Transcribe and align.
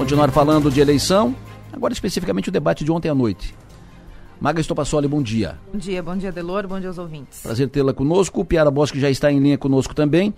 continuar 0.00 0.30
falando 0.30 0.70
de 0.70 0.80
eleição, 0.80 1.36
agora 1.70 1.92
especificamente 1.92 2.48
o 2.48 2.52
debate 2.52 2.82
de 2.82 2.90
ontem 2.90 3.10
à 3.10 3.14
noite. 3.14 3.54
Maga 4.40 4.58
Estopassoli, 4.58 5.06
bom 5.06 5.20
dia. 5.20 5.58
Bom 5.70 5.78
dia, 5.78 6.02
bom 6.02 6.16
dia, 6.16 6.32
Delor, 6.32 6.66
bom 6.66 6.80
dia 6.80 6.88
aos 6.88 6.96
ouvintes. 6.96 7.42
Prazer 7.42 7.68
tê-la 7.68 7.92
conosco. 7.92 8.40
O 8.40 8.44
Piara 8.46 8.70
Bosque 8.70 8.98
já 8.98 9.10
está 9.10 9.30
em 9.30 9.38
linha 9.38 9.58
conosco 9.58 9.94
também. 9.94 10.32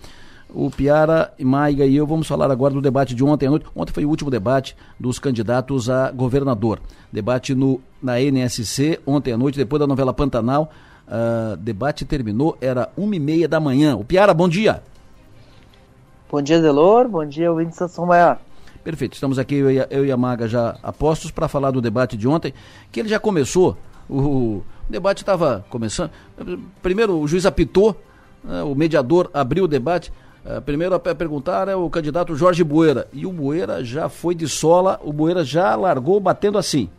O 0.53 0.69
Piara, 0.69 1.33
Maiga 1.39 1.85
e 1.85 1.95
eu 1.95 2.05
vamos 2.05 2.27
falar 2.27 2.51
agora 2.51 2.73
do 2.73 2.81
debate 2.81 3.15
de 3.15 3.23
ontem 3.23 3.47
à 3.47 3.51
noite. 3.51 3.65
Ontem 3.73 3.93
foi 3.93 4.03
o 4.03 4.09
último 4.09 4.29
debate 4.29 4.75
dos 4.99 5.17
candidatos 5.17 5.89
a 5.89 6.11
governador. 6.11 6.81
Debate 7.09 7.55
no, 7.55 7.79
na 8.01 8.19
NSC, 8.19 8.99
ontem 9.05 9.31
à 9.31 9.37
noite, 9.37 9.57
depois 9.57 9.79
da 9.79 9.87
novela 9.87 10.13
Pantanal. 10.13 10.69
Uh, 11.07 11.55
debate 11.55 12.03
terminou, 12.03 12.57
era 12.59 12.91
uma 12.97 13.15
e 13.15 13.19
meia 13.19 13.47
da 13.47 13.61
manhã. 13.61 13.95
O 13.95 14.03
Piara, 14.03 14.33
bom 14.33 14.49
dia. 14.49 14.83
Bom 16.29 16.41
dia, 16.41 16.61
Delor. 16.61 17.07
Bom 17.07 17.25
dia, 17.25 17.49
ouvintes 17.49 17.79
da 17.79 17.87
São 17.87 18.05
Maior. 18.05 18.41
Perfeito. 18.83 19.13
Estamos 19.13 19.39
aqui, 19.39 19.55
eu 19.55 19.71
e 19.71 19.79
a, 19.79 19.87
eu 19.89 20.05
e 20.05 20.11
a 20.11 20.17
Maga 20.17 20.47
já 20.47 20.77
apostos 20.83 21.31
para 21.31 21.47
falar 21.47 21.71
do 21.71 21.81
debate 21.81 22.17
de 22.17 22.27
ontem, 22.27 22.53
que 22.91 22.99
ele 22.99 23.07
já 23.07 23.19
começou. 23.19 23.77
O, 24.09 24.17
o 24.17 24.65
debate 24.89 25.21
estava 25.21 25.65
começando. 25.69 26.11
Primeiro, 26.81 27.17
o 27.17 27.27
juiz 27.27 27.45
apitou, 27.45 27.99
né, 28.43 28.61
o 28.63 28.75
mediador 28.75 29.29
abriu 29.33 29.63
o 29.63 29.67
debate. 29.67 30.11
Uh, 30.45 30.61
primeiro 30.61 30.93
a 30.93 30.99
perguntar 30.99 31.69
é 31.69 31.75
o 31.75 31.89
candidato 31.89 32.35
Jorge 32.35 32.63
Bueira. 32.63 33.07
E 33.13 33.25
o 33.25 33.31
Bueira 33.31 33.83
já 33.83 34.09
foi 34.09 34.35
de 34.35 34.49
sola, 34.49 34.99
o 35.01 35.13
Bueira 35.13 35.45
já 35.45 35.73
largou 35.75 36.19
batendo 36.19 36.57
assim. 36.57 36.89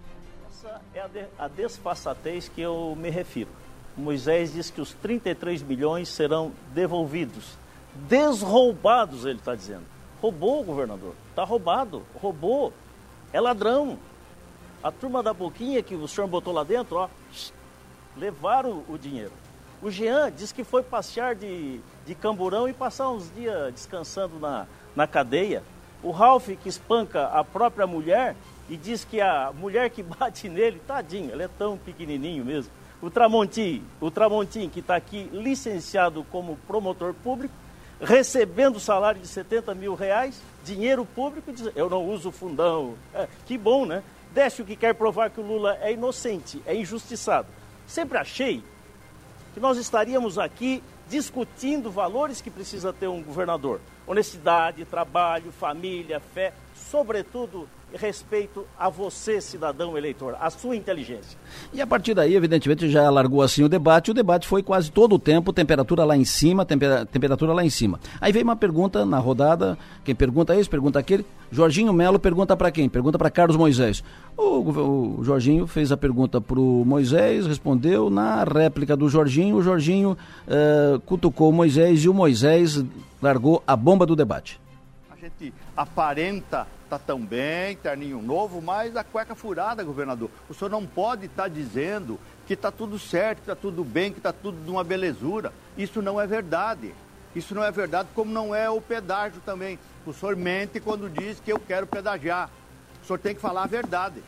Essa 0.49 0.81
é 0.95 1.01
a, 1.01 1.07
de, 1.07 1.25
a 1.39 1.49
desfaçatez 1.49 2.49
que 2.49 2.63
eu 2.63 2.97
me 2.99 3.11
refiro. 3.11 3.51
Moisés 3.97 4.55
diz 4.55 4.71
que 4.71 4.81
os 4.81 4.95
33 4.95 5.63
milhões 5.63 6.09
serão 6.09 6.53
devolvidos 6.75 7.63
desroubados, 8.09 9.25
ele 9.25 9.39
está 9.39 9.55
dizendo. 9.55 9.94
Roubou 10.25 10.63
o 10.63 10.65
governador, 10.65 11.13
está 11.29 11.45
roubado, 11.45 12.03
roubou, 12.15 12.73
é 13.31 13.39
ladrão. 13.39 13.99
A 14.83 14.91
turma 14.91 15.23
da 15.23 15.35
boquinha 15.35 15.83
que 15.83 15.95
o 15.95 16.09
senhor 16.09 16.27
botou 16.27 16.51
lá 16.51 16.65
dentro, 16.65 16.97
ó, 16.97 17.11
levaram 18.17 18.83
o 18.89 18.97
dinheiro. 18.97 19.33
O 19.83 19.91
Jean 19.91 20.33
diz 20.33 20.51
que 20.51 20.65
foi 20.65 20.83
passear 20.83 21.35
de, 21.35 21.79
de 22.07 22.15
camburão 22.15 22.67
e 22.67 22.73
passar 22.73 23.11
uns 23.11 23.31
dias 23.35 23.71
descansando 23.75 24.41
na, 24.41 24.67
na 24.97 25.07
cadeia. 25.07 25.63
O 26.03 26.11
Ralph 26.11 26.49
que 26.63 26.71
espanca 26.71 27.27
a 27.27 27.45
própria 27.45 27.87
mulher 27.87 28.35
e 28.71 28.79
diz 28.79 29.05
que 29.05 29.21
a 29.21 29.53
mulher 29.53 29.91
que 29.91 30.01
bate 30.19 30.49
nele, 30.49 30.81
tadinho, 30.87 31.33
ele 31.33 31.43
é 31.43 31.49
tão 31.49 31.77
pequenininho 31.77 32.47
mesmo. 32.47 32.73
O 33.03 33.11
Tramontim, 33.11 33.85
o 34.01 34.11
Tramontim 34.11 34.71
que 34.71 34.81
está 34.81 34.97
aqui 34.97 35.29
licenciado 35.35 36.25
como 36.33 36.57
promotor 36.67 37.13
público, 37.13 37.53
recebendo 38.05 38.79
salário 38.79 39.21
de 39.21 39.27
70 39.27 39.75
mil 39.75 39.95
reais, 39.95 40.41
dinheiro 40.65 41.05
público, 41.05 41.53
diz, 41.53 41.71
eu 41.75 41.89
não 41.89 42.05
uso 42.09 42.31
fundão. 42.31 42.95
É, 43.15 43.27
que 43.47 43.59
bom, 43.59 43.85
né? 43.85 44.03
Desce 44.33 44.63
o 44.63 44.65
que 44.65 44.77
quer 44.77 44.95
provar 44.95 45.31
que 45.31 45.41
o 45.41 45.47
Lula 45.47 45.79
é 45.81 45.93
inocente, 45.93 46.63
é 46.67 46.75
injustiçado. 46.75 47.49
Sempre 47.87 48.19
achei 48.19 48.63
que 49.53 49.61
nós 49.61 49.79
estaríamos 49.79 50.39
aqui 50.39 50.83
discutindo 51.09 51.91
valores 51.91 52.41
que 52.41 52.51
precisa 52.51 52.93
ter 52.93 53.07
um 53.07 53.23
governador: 53.23 53.81
honestidade, 54.07 54.85
trabalho, 54.85 55.53
família, 55.53 56.21
fé, 56.21 56.53
sobretudo 56.91 57.69
respeito 57.97 58.67
a 58.79 58.89
você, 58.89 59.41
cidadão 59.41 59.97
eleitor, 59.97 60.37
a 60.41 60.51
sua 60.51 60.77
inteligência. 60.77 61.39
E 61.73 61.81
a 61.81 61.87
partir 61.87 62.15
daí, 62.15 62.35
evidentemente, 62.35 62.89
já 62.91 63.09
largou 63.09 63.43
assim 63.43 63.63
o 63.63 63.69
debate. 63.69 64.11
O 64.11 64.15
debate 64.15 64.47
foi 64.47 64.63
quase 64.63 64.91
todo 64.91 65.15
o 65.15 65.19
tempo, 65.19 65.53
temperatura 65.53 66.05
lá 66.05 66.17
em 66.17 66.25
cima, 66.25 66.65
temperatura 66.65 67.53
lá 67.53 67.65
em 67.65 67.71
cima. 67.71 68.01
Aí 68.21 68.33
veio 68.33 68.45
uma 68.45 68.57
pergunta 68.57 69.05
na 69.05 69.19
rodada, 69.19 69.79
quem 70.05 70.15
pergunta 70.15 70.57
esse, 70.57 70.69
pergunta 70.69 70.99
aquele. 70.99 71.25
Jorginho 71.51 71.93
Melo 71.93 72.19
pergunta 72.19 72.57
para 72.57 72.71
quem? 72.71 72.89
Pergunta 72.89 73.17
para 73.17 73.31
Carlos 73.31 73.57
Moisés. 73.57 74.03
O, 74.37 75.19
o, 75.21 75.25
Jorginho 75.25 75.67
fez 75.67 75.93
a 75.93 75.97
pergunta 75.97 76.41
para 76.41 76.59
o 76.59 76.85
Moisés, 76.85 77.47
respondeu. 77.47 78.11
Na 78.11 78.43
réplica 78.43 78.97
do 78.97 79.09
Jorginho, 79.09 79.57
o 79.57 79.63
Jorginho 79.63 80.19
uh, 80.49 80.99
cutucou 81.01 81.51
o 81.51 81.53
Moisés 81.53 82.05
e 82.05 82.09
o 82.09 82.15
Moisés 82.15 82.85
largou 83.23 83.63
a 83.67 83.77
bomba 83.77 84.05
do 84.05 84.17
debate. 84.17 84.61
A 85.13 85.17
gente 85.17 85.55
aparenta 85.77 86.67
tá 86.85 86.99
tão 86.99 87.21
bem, 87.21 87.77
terninho 87.77 88.21
novo, 88.21 88.61
mas 88.61 88.97
a 88.97 89.05
cueca 89.05 89.35
furada, 89.35 89.83
governador. 89.83 90.31
O 90.49 90.55
senhor 90.55 90.71
não 90.71 90.87
pode 90.87 91.27
estar 91.27 91.45
tá 91.45 91.49
dizendo 91.49 92.19
que 92.47 92.55
está 92.55 92.71
tudo 92.71 92.99
certo, 92.99 93.39
que 93.39 93.43
está 93.45 93.57
tudo 93.57 93.85
bem, 93.85 94.13
que 94.13 94.19
está 94.19 94.33
tudo 94.33 94.63
de 94.63 94.71
uma 94.71 94.85
belezura. 94.85 95.53
Isso 95.77 96.03
não 96.03 96.21
é 96.21 96.27
verdade. 96.27 96.95
Isso 97.35 97.55
não 97.55 97.65
é 97.65 97.71
verdade, 97.71 98.09
como 98.15 98.31
não 98.31 98.55
é 98.55 98.71
o 98.71 98.81
pedágio 98.81 99.41
também. 99.45 99.79
O 100.07 100.13
senhor 100.13 100.37
mente 100.37 100.79
quando 100.79 101.11
diz 101.11 101.41
que 101.41 101.53
eu 101.53 101.59
quero 101.59 101.87
pedagiar. 101.87 102.49
O 103.03 103.07
senhor 103.07 103.19
tem 103.19 103.35
que 103.35 103.41
falar 103.41 103.65
a 103.65 103.67
verdade. 103.67 104.23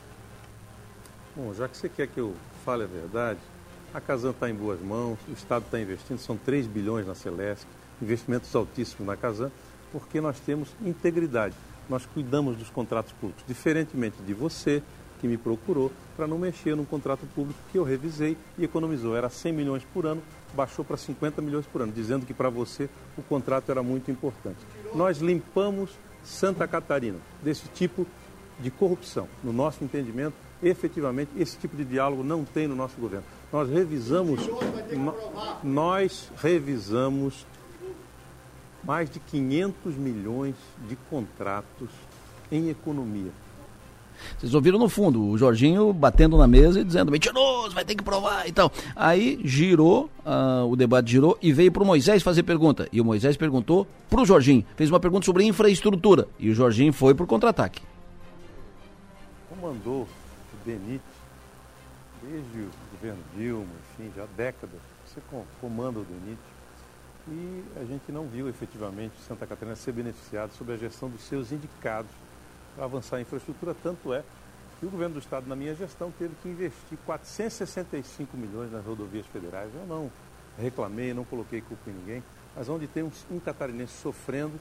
Bom, 1.34 1.54
já 1.54 1.68
que 1.68 1.76
você 1.76 1.88
quer 1.88 2.08
que 2.08 2.18
eu 2.18 2.34
fale 2.64 2.82
a 2.82 2.86
verdade, 2.86 3.38
a 3.94 4.00
Casan 4.00 4.30
está 4.30 4.50
em 4.50 4.54
boas 4.54 4.80
mãos, 4.80 5.18
o 5.28 5.32
Estado 5.32 5.64
está 5.66 5.78
investindo, 5.78 6.18
são 6.18 6.36
3 6.36 6.66
bilhões 6.66 7.06
na 7.06 7.14
Celesc, 7.14 7.64
investimentos 8.02 8.54
altíssimos 8.54 9.06
na 9.06 9.16
Casan, 9.16 9.52
porque 9.92 10.20
nós 10.20 10.40
temos 10.40 10.68
integridade 10.84 11.54
nós 11.88 12.06
cuidamos 12.06 12.56
dos 12.56 12.70
contratos 12.70 13.12
públicos, 13.12 13.44
diferentemente 13.46 14.16
de 14.22 14.34
você, 14.34 14.82
que 15.20 15.26
me 15.26 15.36
procurou 15.36 15.90
para 16.16 16.26
não 16.26 16.38
mexer 16.38 16.76
num 16.76 16.84
contrato 16.84 17.26
público 17.34 17.58
que 17.72 17.78
eu 17.78 17.84
revisei 17.84 18.36
e 18.58 18.64
economizou. 18.64 19.16
Era 19.16 19.28
100 19.28 19.52
milhões 19.52 19.82
por 19.92 20.06
ano, 20.06 20.22
baixou 20.54 20.84
para 20.84 20.96
50 20.96 21.40
milhões 21.42 21.66
por 21.66 21.82
ano, 21.82 21.92
dizendo 21.92 22.26
que 22.26 22.34
para 22.34 22.50
você 22.50 22.88
o 23.16 23.22
contrato 23.22 23.70
era 23.70 23.82
muito 23.82 24.10
importante. 24.10 24.58
Nós 24.94 25.18
limpamos 25.18 25.90
Santa 26.24 26.66
Catarina 26.66 27.18
desse 27.42 27.68
tipo 27.68 28.06
de 28.60 28.70
corrupção. 28.70 29.28
No 29.42 29.52
nosso 29.52 29.84
entendimento, 29.84 30.34
efetivamente, 30.62 31.30
esse 31.36 31.56
tipo 31.58 31.76
de 31.76 31.84
diálogo 31.84 32.22
não 32.22 32.44
tem 32.44 32.66
no 32.66 32.74
nosso 32.74 32.98
governo. 33.00 33.24
Nós 33.52 33.68
revisamos, 33.70 34.40
nós 35.62 36.30
revisamos 36.36 37.46
mais 38.86 39.10
de 39.10 39.18
500 39.18 39.96
milhões 39.96 40.54
de 40.88 40.94
contratos 41.10 41.88
em 42.50 42.68
economia. 42.68 43.32
Vocês 44.38 44.54
ouviram 44.54 44.78
no 44.78 44.88
fundo, 44.88 45.22
o 45.26 45.36
Jorginho 45.36 45.92
batendo 45.92 46.38
na 46.38 46.46
mesa 46.46 46.80
e 46.80 46.84
dizendo, 46.84 47.10
mentiroso, 47.12 47.74
vai 47.74 47.84
ter 47.84 47.94
que 47.94 48.02
provar 48.02 48.48
e 48.48 48.52
tal. 48.52 48.72
Aí 48.94 49.40
girou, 49.44 50.08
uh, 50.24 50.64
o 50.70 50.76
debate 50.76 51.10
girou 51.10 51.36
e 51.42 51.52
veio 51.52 51.70
para 51.70 51.82
o 51.82 51.86
Moisés 51.86 52.22
fazer 52.22 52.42
pergunta. 52.44 52.88
E 52.92 53.00
o 53.00 53.04
Moisés 53.04 53.36
perguntou 53.36 53.86
para 54.08 54.22
o 54.22 54.24
Jorginho, 54.24 54.64
fez 54.76 54.88
uma 54.88 55.00
pergunta 55.00 55.26
sobre 55.26 55.44
infraestrutura. 55.44 56.28
E 56.38 56.48
o 56.48 56.54
Jorginho 56.54 56.92
foi 56.92 57.14
para 57.14 57.24
o 57.24 57.26
contra-ataque. 57.26 57.82
Comandou 59.50 60.02
o 60.02 60.64
DENIT 60.64 61.02
desde 62.22 62.58
o 62.60 62.70
governo 62.92 63.22
Dilma, 63.36 63.66
enfim, 63.98 64.10
já 64.16 64.22
há 64.22 64.28
décadas. 64.36 64.80
Você 65.04 65.20
comanda 65.60 65.98
o 66.00 66.04
DENIT 66.04 66.38
e 67.28 67.64
a 67.76 67.84
gente 67.84 68.12
não 68.12 68.26
viu 68.26 68.48
efetivamente 68.48 69.14
Santa 69.26 69.46
Catarina 69.46 69.74
ser 69.74 69.92
beneficiado 69.92 70.52
sob 70.52 70.72
a 70.72 70.76
gestão 70.76 71.08
dos 71.08 71.22
seus 71.22 71.50
indicados 71.50 72.10
para 72.74 72.84
avançar 72.84 73.16
a 73.16 73.20
infraestrutura. 73.20 73.74
Tanto 73.82 74.12
é 74.12 74.22
que 74.78 74.86
o 74.86 74.90
governo 74.90 75.14
do 75.14 75.20
Estado, 75.20 75.48
na 75.48 75.56
minha 75.56 75.74
gestão, 75.74 76.12
teve 76.16 76.34
que 76.42 76.48
investir 76.48 76.98
465 77.04 78.36
milhões 78.36 78.70
nas 78.70 78.84
rodovias 78.84 79.26
federais. 79.26 79.70
Eu 79.74 79.86
não 79.86 80.10
reclamei, 80.58 81.12
não 81.12 81.24
coloquei 81.24 81.60
culpa 81.60 81.90
em 81.90 81.94
ninguém, 81.94 82.22
mas 82.54 82.68
onde 82.68 82.86
tem 82.86 83.02
um, 83.02 83.10
um 83.30 83.40
catarinense 83.40 83.94
sofrendo, 83.94 84.58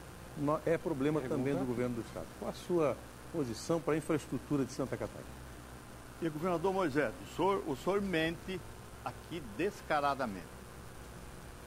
é 0.65 0.77
problema 0.77 1.21
Pergunta? 1.21 1.39
também 1.39 1.55
do 1.55 1.65
governo 1.65 1.95
do 1.95 2.01
Estado. 2.01 2.25
Qual 2.39 2.49
a 2.49 2.53
sua 2.53 2.97
posição 3.31 3.79
para 3.79 3.93
a 3.93 3.97
infraestrutura 3.97 4.65
de 4.65 4.71
Santa 4.71 4.97
Catarina? 4.97 5.45
E 6.21 6.29
governador 6.29 6.73
Moisés, 6.73 7.13
o 7.21 7.35
senhor, 7.35 7.63
o 7.67 7.75
senhor 7.75 8.01
mente 8.01 8.59
aqui 9.03 9.43
descaradamente. 9.57 10.45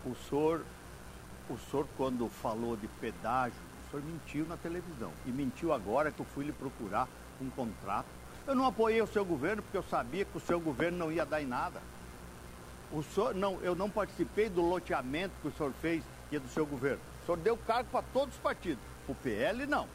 O 0.04 0.14
senhor 0.28 0.64
o 1.52 1.58
senhor, 1.58 1.86
quando 1.96 2.28
falou 2.28 2.76
de 2.76 2.86
pedágio, 3.00 3.58
o 3.86 3.90
senhor 3.90 4.04
mentiu 4.04 4.46
na 4.46 4.56
televisão. 4.56 5.12
E 5.26 5.30
mentiu 5.30 5.72
agora 5.72 6.10
que 6.10 6.20
eu 6.20 6.26
fui 6.26 6.44
lhe 6.44 6.52
procurar 6.52 7.08
um 7.40 7.48
contrato. 7.50 8.08
Eu 8.46 8.54
não 8.54 8.66
apoiei 8.66 9.00
o 9.02 9.06
seu 9.06 9.24
governo 9.24 9.62
porque 9.62 9.76
eu 9.76 9.82
sabia 9.82 10.24
que 10.24 10.36
o 10.36 10.40
seu 10.40 10.60
governo 10.60 10.98
não 10.98 11.12
ia 11.12 11.24
dar 11.24 11.42
em 11.42 11.46
nada. 11.46 11.80
O 12.90 13.02
senhor, 13.02 13.34
não, 13.34 13.60
eu 13.60 13.74
não 13.74 13.90
participei 13.90 14.48
do 14.48 14.62
loteamento 14.62 15.34
que 15.42 15.48
o 15.48 15.52
senhor 15.52 15.72
fez 15.80 16.02
que 16.30 16.36
é 16.36 16.40
do 16.40 16.48
seu 16.48 16.64
governo. 16.64 17.00
O 17.22 17.26
senhor 17.26 17.38
deu 17.38 17.56
cargo 17.56 17.90
para 17.90 18.04
todos 18.12 18.34
os 18.34 18.40
partidos. 18.40 18.82
O 19.06 19.14
PL 19.14 19.66
não. 19.66 19.86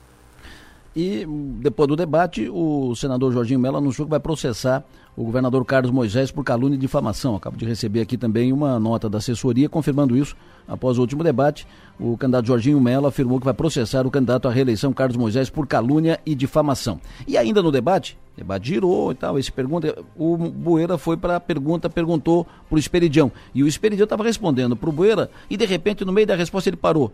E 0.95 1.25
depois 1.60 1.88
do 1.88 1.95
debate, 1.95 2.48
o 2.50 2.95
senador 2.95 3.34
Jorginho 3.34 3.60
Mello 3.60 3.78
anunciou 3.78 4.06
que 4.06 4.12
vai 4.12 4.19
processar 4.19 4.84
o 5.16 5.24
governador 5.24 5.63
Carlos 5.66 5.92
Moisés 5.92 6.31
por 6.31 6.44
calúnia 6.44 6.75
e 6.75 6.80
difamação. 6.80 7.36
Acabo 7.36 7.57
de 7.57 7.66
receber 7.66 8.01
aqui 8.01 8.18
também 8.18 8.54
uma 8.54 8.80
nota 8.80 9.10
da 9.10 9.18
assessoria 9.18 9.68
confirmando 9.68 10.16
isso. 10.16 10.36
Após 10.68 10.98
o 10.98 11.01
último 11.01 11.24
debate, 11.24 11.68
o 12.00 12.16
candidato 12.18 12.48
Jorginho 12.48 12.80
Mello 12.80 13.07
afirmou 13.07 13.40
que 13.40 13.45
vai 13.45 13.54
processar 13.54 14.06
o 14.06 14.12
candidato 14.12 14.48
à 14.48 14.51
reeleição 14.51 14.94
Carlos 14.94 15.18
Moisés 15.18 15.50
por 15.50 15.68
calúnia 15.68 16.19
e 16.25 16.36
difamação. 16.36 17.00
E 17.28 17.38
ainda 17.38 17.62
no 17.62 17.72
debate, 17.72 18.18
debate 18.38 18.69
girou 18.69 19.12
e 19.12 19.16
tal, 19.16 19.38
esse 19.38 19.51
pergunta, 19.51 19.96
o 20.16 20.38
Bueira 20.38 20.98
foi 20.98 21.18
para 21.18 21.36
a 21.36 21.39
pergunta, 21.39 21.89
perguntou 21.89 22.46
para 22.69 22.75
o 22.75 22.80
Esperidião. 22.80 23.31
E 23.54 23.63
o 23.63 23.68
Esperidião 23.68 24.06
estava 24.06 24.24
respondendo 24.24 24.75
para 24.75 24.89
o 24.89 24.94
Bueira 24.94 25.30
e 25.50 25.57
de 25.57 25.66
repente 25.66 26.06
no 26.06 26.13
meio 26.13 26.28
da 26.28 26.36
resposta 26.36 26.69
ele 26.69 26.78
parou 26.78 27.12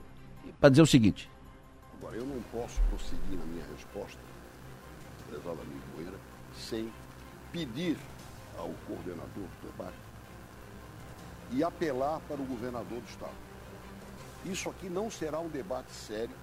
para 0.60 0.70
dizer 0.70 0.82
o 0.82 0.88
seguinte: 0.88 1.30
prezado 5.30 5.62
amigo 5.62 5.81
Moeira, 5.94 6.18
sem 6.56 6.92
pedir 7.52 7.98
ao 8.58 8.70
coordenador 8.88 9.28
do 9.62 9.72
debate 9.72 9.98
e 11.52 11.64
apelar 11.64 12.20
para 12.28 12.38
o 12.38 12.46
governador 12.46 13.00
do 13.00 13.10
Estado. 13.10 13.34
Isso 14.46 14.70
aqui 14.70 14.90
não 14.90 15.10
será 15.10 15.40
um 15.40 15.50
debate 15.50 15.92
sério 15.92 16.36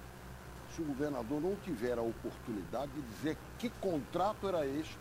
se 0.75 0.81
o 0.81 0.85
governador 0.85 1.41
não 1.41 1.55
tiver 1.57 1.97
a 1.97 2.01
oportunidade 2.01 2.91
de 2.91 3.01
dizer 3.01 3.37
que 3.57 3.69
contrato 3.81 4.47
era 4.47 4.65
este 4.65 4.97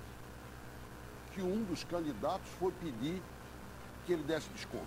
que 1.32 1.42
um 1.42 1.64
dos 1.64 1.84
candidatos 1.84 2.48
foi 2.58 2.72
pedir 2.72 3.22
que 4.06 4.12
ele 4.12 4.22
desse 4.22 4.48
desconto. 4.50 4.86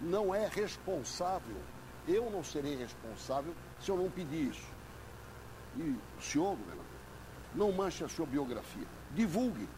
Não 0.00 0.34
é 0.34 0.46
responsável, 0.46 1.56
eu 2.06 2.30
não 2.30 2.44
serei 2.44 2.76
responsável 2.76 3.52
se 3.80 3.90
eu 3.90 3.96
não 3.96 4.08
pedir 4.10 4.50
isso. 4.50 4.68
E 5.76 5.82
o 6.18 6.22
senhor, 6.22 6.56
governador, 6.56 6.89
não 7.54 7.72
manche 7.72 8.04
a 8.04 8.08
sua 8.08 8.26
biografia. 8.26 8.86
Divulgue. 9.14 9.68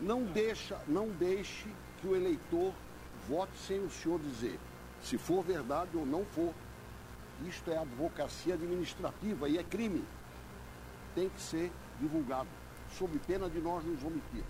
Não, 0.00 0.24
deixa, 0.24 0.78
não 0.86 1.08
deixe 1.08 1.66
que 2.00 2.06
o 2.06 2.14
eleitor 2.14 2.72
vote 3.28 3.52
sem 3.66 3.80
o 3.80 3.90
senhor 3.90 4.20
dizer 4.20 4.58
se 5.02 5.16
for 5.18 5.42
verdade 5.42 5.90
ou 5.96 6.04
não 6.04 6.24
for. 6.24 6.52
Isto 7.46 7.70
é 7.70 7.78
advocacia 7.78 8.54
administrativa 8.54 9.48
e 9.48 9.58
é 9.58 9.62
crime. 9.62 10.02
Tem 11.14 11.28
que 11.28 11.40
ser 11.40 11.70
divulgado, 12.00 12.48
sob 12.96 13.18
pena 13.26 13.48
de 13.48 13.60
nós 13.60 13.84
nos 13.84 14.02
omitir. 14.02 14.44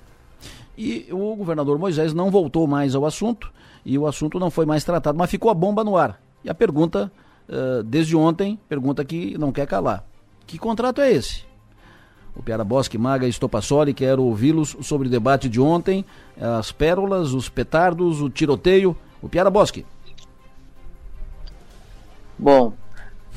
E 0.77 1.09
o 1.11 1.35
governador 1.37 1.79
Moisés 1.79 2.15
não 2.15 2.31
voltou 2.31 2.67
mais 2.67 2.95
ao 2.95 3.05
assunto 3.05 3.53
e 3.85 3.99
o 3.99 4.07
assunto 4.07 4.39
não 4.39 4.51
foi 4.51 4.65
mais 4.65 4.85
tratado, 4.85 5.19
mas 5.19 5.31
ficou 5.31 5.51
a 5.51 5.55
bomba 5.55 5.83
no 5.83 5.97
ar. 5.97 6.23
E 6.45 6.49
a 6.49 6.55
pergunta, 6.55 7.13
uh, 7.49 7.83
desde 7.83 8.17
ontem, 8.17 8.59
pergunta 8.69 9.05
que 9.05 9.37
não 9.37 9.53
quer 9.53 9.67
calar. 9.67 10.05
Que 10.47 10.57
contrato 10.57 11.01
é 11.01 11.11
esse? 11.11 11.48
O 12.39 12.43
Piara 12.43 12.63
Bosque 12.63 12.97
Maga 12.97 13.27
Estopassoli, 13.27 13.93
quero 13.93 14.23
ouvi-los 14.23 14.77
sobre 14.83 15.09
o 15.09 15.11
debate 15.11 15.49
de 15.49 15.61
ontem, 15.61 16.05
as 16.41 16.71
pérolas, 16.71 17.33
os 17.33 17.49
petardos, 17.49 18.23
o 18.23 18.31
tiroteio. 18.31 18.97
O 19.21 19.29
Piara 19.29 19.51
Bosque. 19.51 19.85
Bom, 22.39 22.73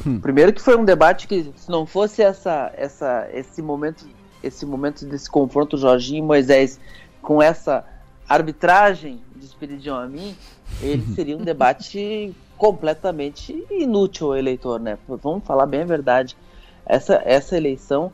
hum. 0.05 0.19
primeiro 0.19 0.53
que 0.53 0.61
foi 0.61 0.77
um 0.77 0.85
debate 0.85 1.27
que 1.27 1.51
se 1.55 1.69
não 1.71 1.87
fosse 1.87 2.21
essa, 2.21 2.71
essa, 2.77 3.27
esse 3.33 3.63
momento, 3.63 4.05
esse 4.43 4.63
momento 4.63 5.03
desse 5.05 5.27
confronto 5.29 5.75
Jorginho 5.75 6.19
e 6.19 6.27
Moisés 6.27 6.79
com 7.19 7.41
essa 7.41 7.83
arbitragem 8.29 9.19
de 9.35 9.45
Espiridion 9.45 9.95
a 9.95 10.07
mim, 10.07 10.35
ele 10.79 11.03
seria 11.15 11.35
um 11.35 11.43
debate 11.43 12.31
completamente 12.55 13.65
inútil 13.71 14.27
ao 14.27 14.37
eleitor, 14.37 14.79
né? 14.79 14.99
Vamos 15.07 15.43
falar 15.43 15.65
bem 15.65 15.81
a 15.81 15.85
verdade. 15.85 16.37
Essa, 16.85 17.19
essa 17.25 17.57
eleição, 17.57 18.13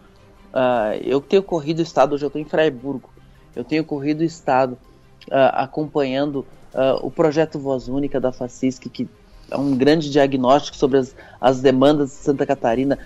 uh, 0.58 0.98
eu 1.04 1.22
tenho 1.22 1.44
corrido 1.44 1.80
o 1.80 1.84
estado, 1.84 2.16
hoje 2.16 2.26
eu 2.26 2.28
estou 2.28 2.42
em 2.42 2.46
Freiburgo, 2.46 3.10
eu 3.56 3.64
tenho 3.64 3.84
corrido 3.84 4.22
o 4.22 4.24
estado 4.24 4.74
uh, 5.28 5.54
acompanhando 5.54 6.46
uh, 6.74 7.06
o 7.06 7.12
projeto 7.12 7.60
Voz 7.60 7.88
Única 7.88 8.20
da 8.20 8.32
FACISC, 8.32 8.90
que 8.90 9.08
é 9.50 9.58
um 9.58 9.78
grande 9.78 10.10
diagnóstico 10.10 10.76
sobre 10.76 10.98
as, 10.98 11.16
as 11.40 11.62
demandas 11.62 12.10
de 12.10 12.16
Santa 12.16 12.46
Catarina 12.46 12.98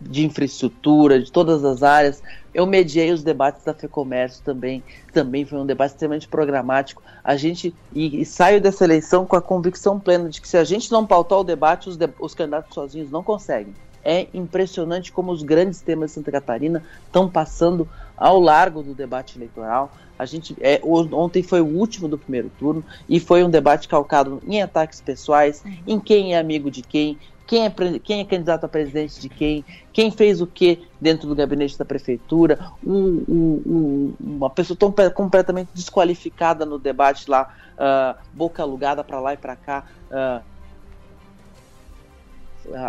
de 0.00 0.26
infraestrutura, 0.26 1.20
de 1.20 1.32
todas 1.32 1.64
as 1.64 1.82
áreas. 1.82 2.22
Eu 2.52 2.66
mediei 2.66 3.10
os 3.10 3.22
debates 3.22 3.64
da 3.64 3.72
FEComércio 3.72 4.42
também, 4.44 4.82
também 5.12 5.44
foi 5.44 5.58
um 5.58 5.66
debate 5.66 5.92
extremamente 5.92 6.28
programático. 6.28 7.02
A 7.22 7.36
gente 7.36 7.74
e, 7.92 8.20
e 8.20 8.24
saio 8.24 8.60
dessa 8.60 8.84
eleição 8.84 9.24
com 9.24 9.34
a 9.34 9.42
convicção 9.42 9.98
plena 9.98 10.28
de 10.28 10.40
que 10.40 10.48
se 10.48 10.56
a 10.56 10.64
gente 10.64 10.92
não 10.92 11.06
pautar 11.06 11.38
o 11.38 11.44
debate, 11.44 11.88
os, 11.88 11.96
de, 11.96 12.08
os 12.18 12.34
candidatos 12.34 12.74
sozinhos 12.74 13.10
não 13.10 13.22
conseguem. 13.22 13.74
É 14.04 14.26
impressionante 14.34 15.10
como 15.10 15.32
os 15.32 15.42
grandes 15.42 15.80
temas 15.80 16.10
de 16.10 16.14
Santa 16.14 16.30
Catarina 16.30 16.82
estão 17.06 17.28
passando 17.28 17.88
ao 18.16 18.38
largo 18.38 18.82
do 18.82 18.94
debate 18.94 19.38
eleitoral. 19.38 19.92
A 20.18 20.26
gente 20.26 20.54
é, 20.60 20.80
ontem 20.84 21.42
foi 21.42 21.60
o 21.60 21.66
último 21.66 22.08
do 22.08 22.16
primeiro 22.16 22.50
turno 22.58 22.84
e 23.08 23.18
foi 23.18 23.42
um 23.42 23.50
debate 23.50 23.88
calcado 23.88 24.40
em 24.46 24.62
ataques 24.62 25.00
pessoais, 25.00 25.64
em 25.86 25.98
quem 25.98 26.34
é 26.34 26.38
amigo 26.38 26.70
de 26.70 26.82
quem, 26.82 27.18
quem 27.46 27.64
é, 27.64 27.74
quem 28.02 28.20
é 28.20 28.24
candidato 28.24 28.64
a 28.64 28.68
presidente 28.68 29.20
de 29.20 29.28
quem, 29.28 29.64
quem 29.92 30.10
fez 30.10 30.40
o 30.40 30.46
que 30.46 30.86
dentro 31.00 31.28
do 31.28 31.34
gabinete 31.34 31.76
da 31.76 31.84
prefeitura, 31.84 32.58
um, 32.86 33.24
um, 33.28 34.14
uma 34.20 34.50
pessoa 34.50 34.76
tão 34.76 34.92
completamente 35.12 35.70
desqualificada 35.74 36.64
no 36.64 36.78
debate 36.78 37.28
lá, 37.28 37.52
uh, 37.74 38.18
boca 38.32 38.62
alugada 38.62 39.02
para 39.02 39.18
lá 39.18 39.34
e 39.34 39.36
para 39.36 39.56
cá. 39.56 39.84
Uh, 40.10 40.53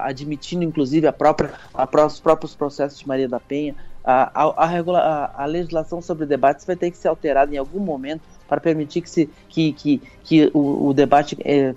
admitindo 0.04 0.64
inclusive 0.64 1.08
a 1.08 1.14
própria, 1.14 1.54
a, 1.74 2.06
os 2.06 2.20
próprios 2.20 2.56
processos 2.56 3.00
de 3.00 3.08
Maria 3.08 3.28
da 3.28 3.40
Penha, 3.40 3.76
a, 4.06 4.44
a, 4.44 4.66
a, 4.66 5.44
a, 5.44 5.46
legislação 5.46 6.00
sobre 6.00 6.28
debates 6.28 6.64
vai 6.64 6.76
ter 6.76 6.92
que 6.92 6.98
ser 6.98 7.08
alterada 7.08 7.54
em 7.56 7.58
algum 7.58 7.80
momento 7.80 8.22
para 8.48 8.62
permitir 8.62 9.02
que, 9.02 9.10
se, 9.10 9.30
que, 9.50 9.74
que, 9.74 10.02
que 10.24 10.52
o, 10.54 10.90
o 10.90 10.94
debate 10.94 11.36
é, 11.44 11.74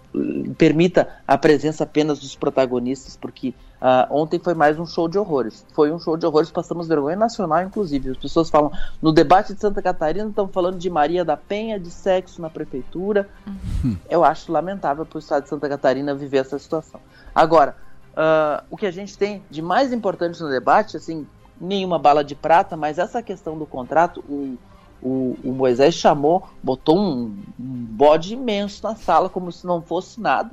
permita 0.58 1.08
a 1.26 1.38
presença 1.38 1.84
apenas 1.84 2.18
dos 2.18 2.36
protagonistas, 2.36 3.16
porque 3.16 3.54
uh, 3.80 4.06
ontem 4.10 4.38
foi 4.38 4.52
mais 4.52 4.78
um 4.78 4.84
show 4.84 5.08
de 5.08 5.18
horrores. 5.18 5.64
Foi 5.72 5.90
um 5.90 5.98
show 5.98 6.18
de 6.18 6.26
horrores, 6.26 6.50
passamos 6.50 6.86
vergonha 6.86 7.16
nacional, 7.16 7.62
inclusive. 7.62 8.10
As 8.10 8.18
pessoas 8.18 8.50
falam, 8.50 8.70
no 9.00 9.10
debate 9.10 9.54
de 9.54 9.60
Santa 9.60 9.80
Catarina, 9.80 10.28
estão 10.28 10.46
falando 10.46 10.76
de 10.76 10.90
Maria 10.90 11.24
da 11.24 11.38
Penha, 11.38 11.80
de 11.80 11.90
sexo 11.90 12.42
na 12.42 12.50
prefeitura. 12.50 13.26
Uhum. 13.46 13.96
Eu 14.10 14.22
acho 14.22 14.52
lamentável 14.52 15.06
para 15.06 15.16
o 15.16 15.20
estado 15.20 15.44
de 15.44 15.48
Santa 15.48 15.66
Catarina 15.66 16.14
viver 16.14 16.38
essa 16.38 16.58
situação. 16.58 17.00
Agora, 17.34 17.74
uh, 18.18 18.64
o 18.68 18.76
que 18.76 18.86
a 18.86 18.90
gente 18.90 19.16
tem 19.16 19.42
de 19.48 19.62
mais 19.62 19.92
importante 19.92 20.42
no 20.42 20.50
debate, 20.50 20.96
assim, 20.96 21.26
nenhuma 21.60 21.98
bala 21.98 22.24
de 22.24 22.34
prata, 22.34 22.76
mas 22.76 22.98
essa 22.98 23.22
questão 23.22 23.56
do 23.56 23.64
contrato, 23.64 24.24
o, 24.28 24.58
o, 25.00 25.36
o 25.44 25.52
Moisés 25.52 25.94
chamou, 25.94 26.48
botou 26.62 26.98
um, 26.98 27.36
um, 27.58 27.84
bode 27.90 28.34
imenso 28.34 28.82
na 28.82 28.96
sala, 28.96 29.28
como 29.28 29.52
se 29.52 29.64
não 29.66 29.80
fosse 29.80 30.20
nada, 30.20 30.50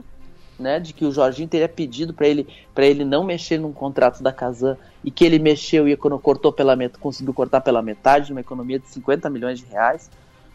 né? 0.60 0.80
De 0.80 0.94
que 0.94 1.04
o 1.04 1.12
Jorginho 1.12 1.50
teria 1.50 1.68
pedido 1.68 2.14
para 2.14 2.28
ele 2.28 2.48
para 2.74 2.86
ele 2.86 3.04
não 3.04 3.24
mexer 3.24 3.58
num 3.58 3.74
contrato 3.74 4.24
da 4.24 4.32
Casan 4.32 4.78
e 5.04 5.12
que 5.12 5.26
ele 5.26 5.40
mexeu 5.40 5.88
e 5.88 5.98
cortou 5.98 6.54
pela 6.54 6.76
metade, 6.76 7.02
conseguiu 7.02 7.34
cortar 7.34 7.62
pela 7.62 7.82
metade, 7.82 8.32
uma 8.32 8.42
economia 8.42 8.80
de 8.80 8.88
50 8.88 9.30
milhões 9.30 9.60
de 9.60 9.66
reais. 9.66 10.10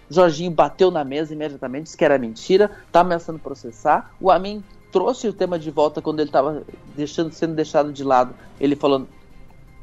Jorginho 0.09 0.51
bateu 0.51 0.91
na 0.91 1.05
mesa 1.05 1.35
imediatamente, 1.35 1.85
disse 1.85 1.97
que 1.97 2.05
era 2.05 2.19
mentira, 2.19 2.71
está 2.87 3.01
ameaçando 3.01 3.39
processar. 3.39 4.13
O 4.21 4.31
Amin 4.31 4.65
trouxe 4.91 5.29
o 5.29 5.33
tema 5.33 5.59
de 5.59 5.71
volta 5.71 6.03
quando 6.03 6.21
ele 6.21 6.29
estava 6.29 6.63
deixando, 6.97 7.33
sendo 7.33 7.55
deixado 7.55 7.93
de 7.93 8.05
lado. 8.05 8.35
Ele 8.61 8.77
falando: 8.77 9.09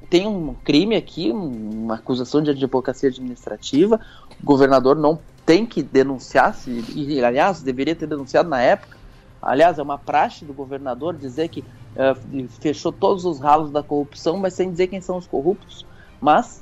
tem 0.10 0.28
um 0.28 0.54
crime 0.64 0.96
aqui, 0.96 1.32
uma 1.32 1.96
acusação 1.96 2.42
de 2.42 2.52
advocacia 2.52 3.10
administrativa, 3.10 4.00
o 4.42 4.46
governador 4.46 4.96
não 4.96 5.20
tem 5.46 5.66
que 5.66 5.82
denunciar, 5.82 6.54
se, 6.54 6.84
e 6.94 7.24
aliás, 7.24 7.62
deveria 7.62 7.96
ter 7.96 8.08
denunciado 8.08 8.50
na 8.50 8.62
época. 8.62 8.98
Aliás, 9.42 9.80
é 9.80 9.84
uma 9.84 9.98
praxe 9.98 10.44
do 10.44 10.54
governador 10.54 11.16
dizer 11.16 11.48
que 11.48 11.62
uh, 11.62 12.48
fechou 12.60 12.92
todos 12.92 13.24
os 13.24 13.40
ralos 13.40 13.72
da 13.72 13.82
corrupção, 13.82 14.38
mas 14.38 14.54
sem 14.54 14.72
dizer 14.72 14.88
quem 14.88 15.00
são 15.00 15.18
os 15.18 15.28
corruptos. 15.28 15.86
Mas 16.20 16.62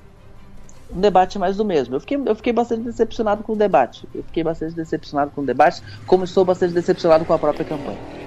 um 0.92 1.00
debate 1.00 1.40
mais 1.40 1.58
do 1.58 1.66
mesmo. 1.66 1.96
Eu 1.96 2.00
fiquei, 2.00 2.18
eu 2.24 2.36
fiquei 2.36 2.54
bastante 2.54 2.84
decepcionado 2.84 3.44
com 3.44 3.54
o 3.54 3.56
debate. 3.56 4.08
Eu 4.14 4.24
fiquei 4.24 4.44
bastante 4.44 4.76
decepcionado 4.76 5.32
com 5.32 5.42
o 5.42 5.46
debate, 5.46 5.82
como 6.06 6.24
estou 6.24 6.46
bastante 6.46 6.74
decepcionado 6.74 7.26
com 7.26 7.34
a 7.34 7.40
própria 7.40 7.66
campanha. 7.66 8.25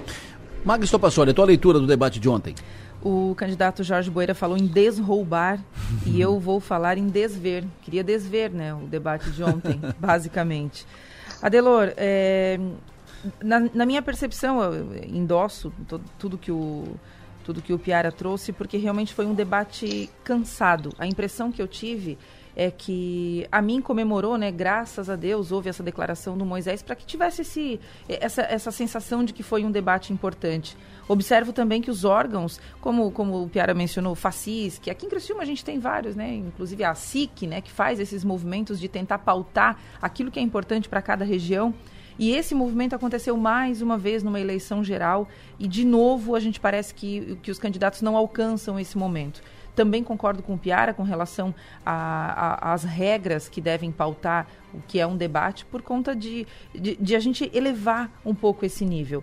Magno 0.65 0.87
Stopassoli, 0.87 1.31
a 1.31 1.35
tua 1.35 1.45
leitura 1.45 1.79
do 1.79 1.87
debate 1.87 2.19
de 2.19 2.29
ontem. 2.29 2.55
O 3.03 3.35
candidato 3.37 3.85
Jorge 3.85 4.11
Boeira 4.11 4.35
falou 4.35 4.57
em 4.57 4.67
desroubar 4.67 5.61
e 6.05 6.21
eu 6.21 6.39
vou 6.41 6.59
falar 6.61 6.99
em 6.99 7.07
desver. 7.07 7.65
Queria 7.83 8.03
desver, 8.03 8.51
né, 8.51 8.75
o 8.75 8.87
debate 8.87 9.31
de 9.31 9.43
ontem, 9.43 9.81
basicamente. 9.99 10.85
Adelor, 11.41 11.93
é, 11.97 12.59
na, 13.43 13.61
na, 13.73 13.87
minha 13.87 14.03
percepção, 14.03 14.61
eu 14.61 14.97
endosso 15.05 15.73
todo, 15.87 16.05
tudo 16.19 16.39
que 16.39 16.51
o 16.51 16.85
tudo 17.45 17.63
que 17.63 17.73
o 17.73 17.79
Piara 17.79 18.13
trouxe, 18.13 18.53
porque 18.53 18.77
realmente 18.77 19.15
foi 19.15 19.25
um 19.25 19.33
debate 19.33 20.11
cansado. 20.23 20.93
A 20.99 21.07
impressão 21.07 21.51
que 21.51 21.63
eu 21.63 21.67
tive 21.67 22.19
é 22.59 22.73
que 22.73 23.47
a 23.53 23.63
mim 23.63 23.81
comemorou, 23.81 24.37
né? 24.37 24.51
Graças 24.51 25.09
a 25.09 25.15
Deus 25.15 25.53
houve 25.53 25.69
essa 25.69 25.81
declaração 25.81 26.37
do 26.37 26.45
Moisés 26.45 26.83
para 26.83 26.97
que 26.97 27.07
tivesse 27.07 27.43
esse, 27.43 27.81
essa, 28.09 28.43
essa 28.43 28.73
sensação 28.73 29.23
de 29.23 29.33
que 29.33 29.45
foi 29.45 29.65
um 29.65 29.71
debate 29.71 30.13
importante. 30.13 30.77
Observo 31.07 31.53
também 31.53 31.81
que 31.81 31.89
os 31.89 32.05
órgãos, 32.05 32.61
como, 32.81 33.13
como 33.13 33.45
o 33.45 33.49
Piara 33.49 33.73
mencionou, 33.75 34.11
o 34.11 34.17
FACIS, 34.17 34.77
que 34.77 34.91
aqui 34.91 35.07
em 35.07 35.09
Criciúma 35.09 35.43
a 35.43 35.47
gente 35.47 35.65
tem 35.65 35.79
vários, 35.79 36.17
né? 36.17 36.35
Inclusive 36.35 36.83
a 36.83 36.97
SIC, 36.97 37.47
né? 37.47 37.61
Que 37.61 37.71
faz 37.71 38.01
esses 38.01 38.25
movimentos 38.25 38.81
de 38.81 38.89
tentar 38.89 39.19
pautar 39.19 39.79
aquilo 40.03 40.29
que 40.29 40.41
é 40.41 40.43
importante 40.43 40.89
para 40.89 41.01
cada 41.01 41.25
região. 41.25 41.73
E 42.19 42.33
esse 42.33 42.57
movimento 42.57 42.97
aconteceu 42.97 43.37
mais 43.37 43.81
uma 43.81 43.97
vez 43.97 44.25
numa 44.25 44.41
eleição 44.41 44.83
geral 44.83 45.29
e, 45.61 45.69
de 45.69 45.85
novo, 45.85 46.35
a 46.35 46.41
gente 46.41 46.59
parece 46.59 46.93
que, 46.93 47.39
que 47.41 47.53
os 47.53 47.59
candidatos 47.61 48.03
não 48.03 48.17
alcançam 48.17 48.81
esse 48.81 48.99
momento. 48.99 49.41
Também 49.79 50.03
concordo 50.03 50.43
com 50.43 50.55
o 50.55 50.59
Piara 50.59 50.93
com 50.93 51.05
relação 51.05 51.55
às 51.87 52.83
regras 52.83 53.49
que 53.49 53.61
devem 53.61 53.93
pautar 53.93 54.49
o 54.75 54.83
que 54.89 54.99
é 54.99 55.07
um 55.07 55.17
debate, 55.17 55.65
por 55.65 55.83
conta 55.83 56.17
de, 56.17 56.49
de, 56.75 56.97
de, 56.97 57.15
a 57.15 57.21
gente 57.21 57.49
elevar 57.55 58.11
um 58.27 58.35
pouco 58.35 58.67
esse 58.67 58.85
nível. 58.85 59.23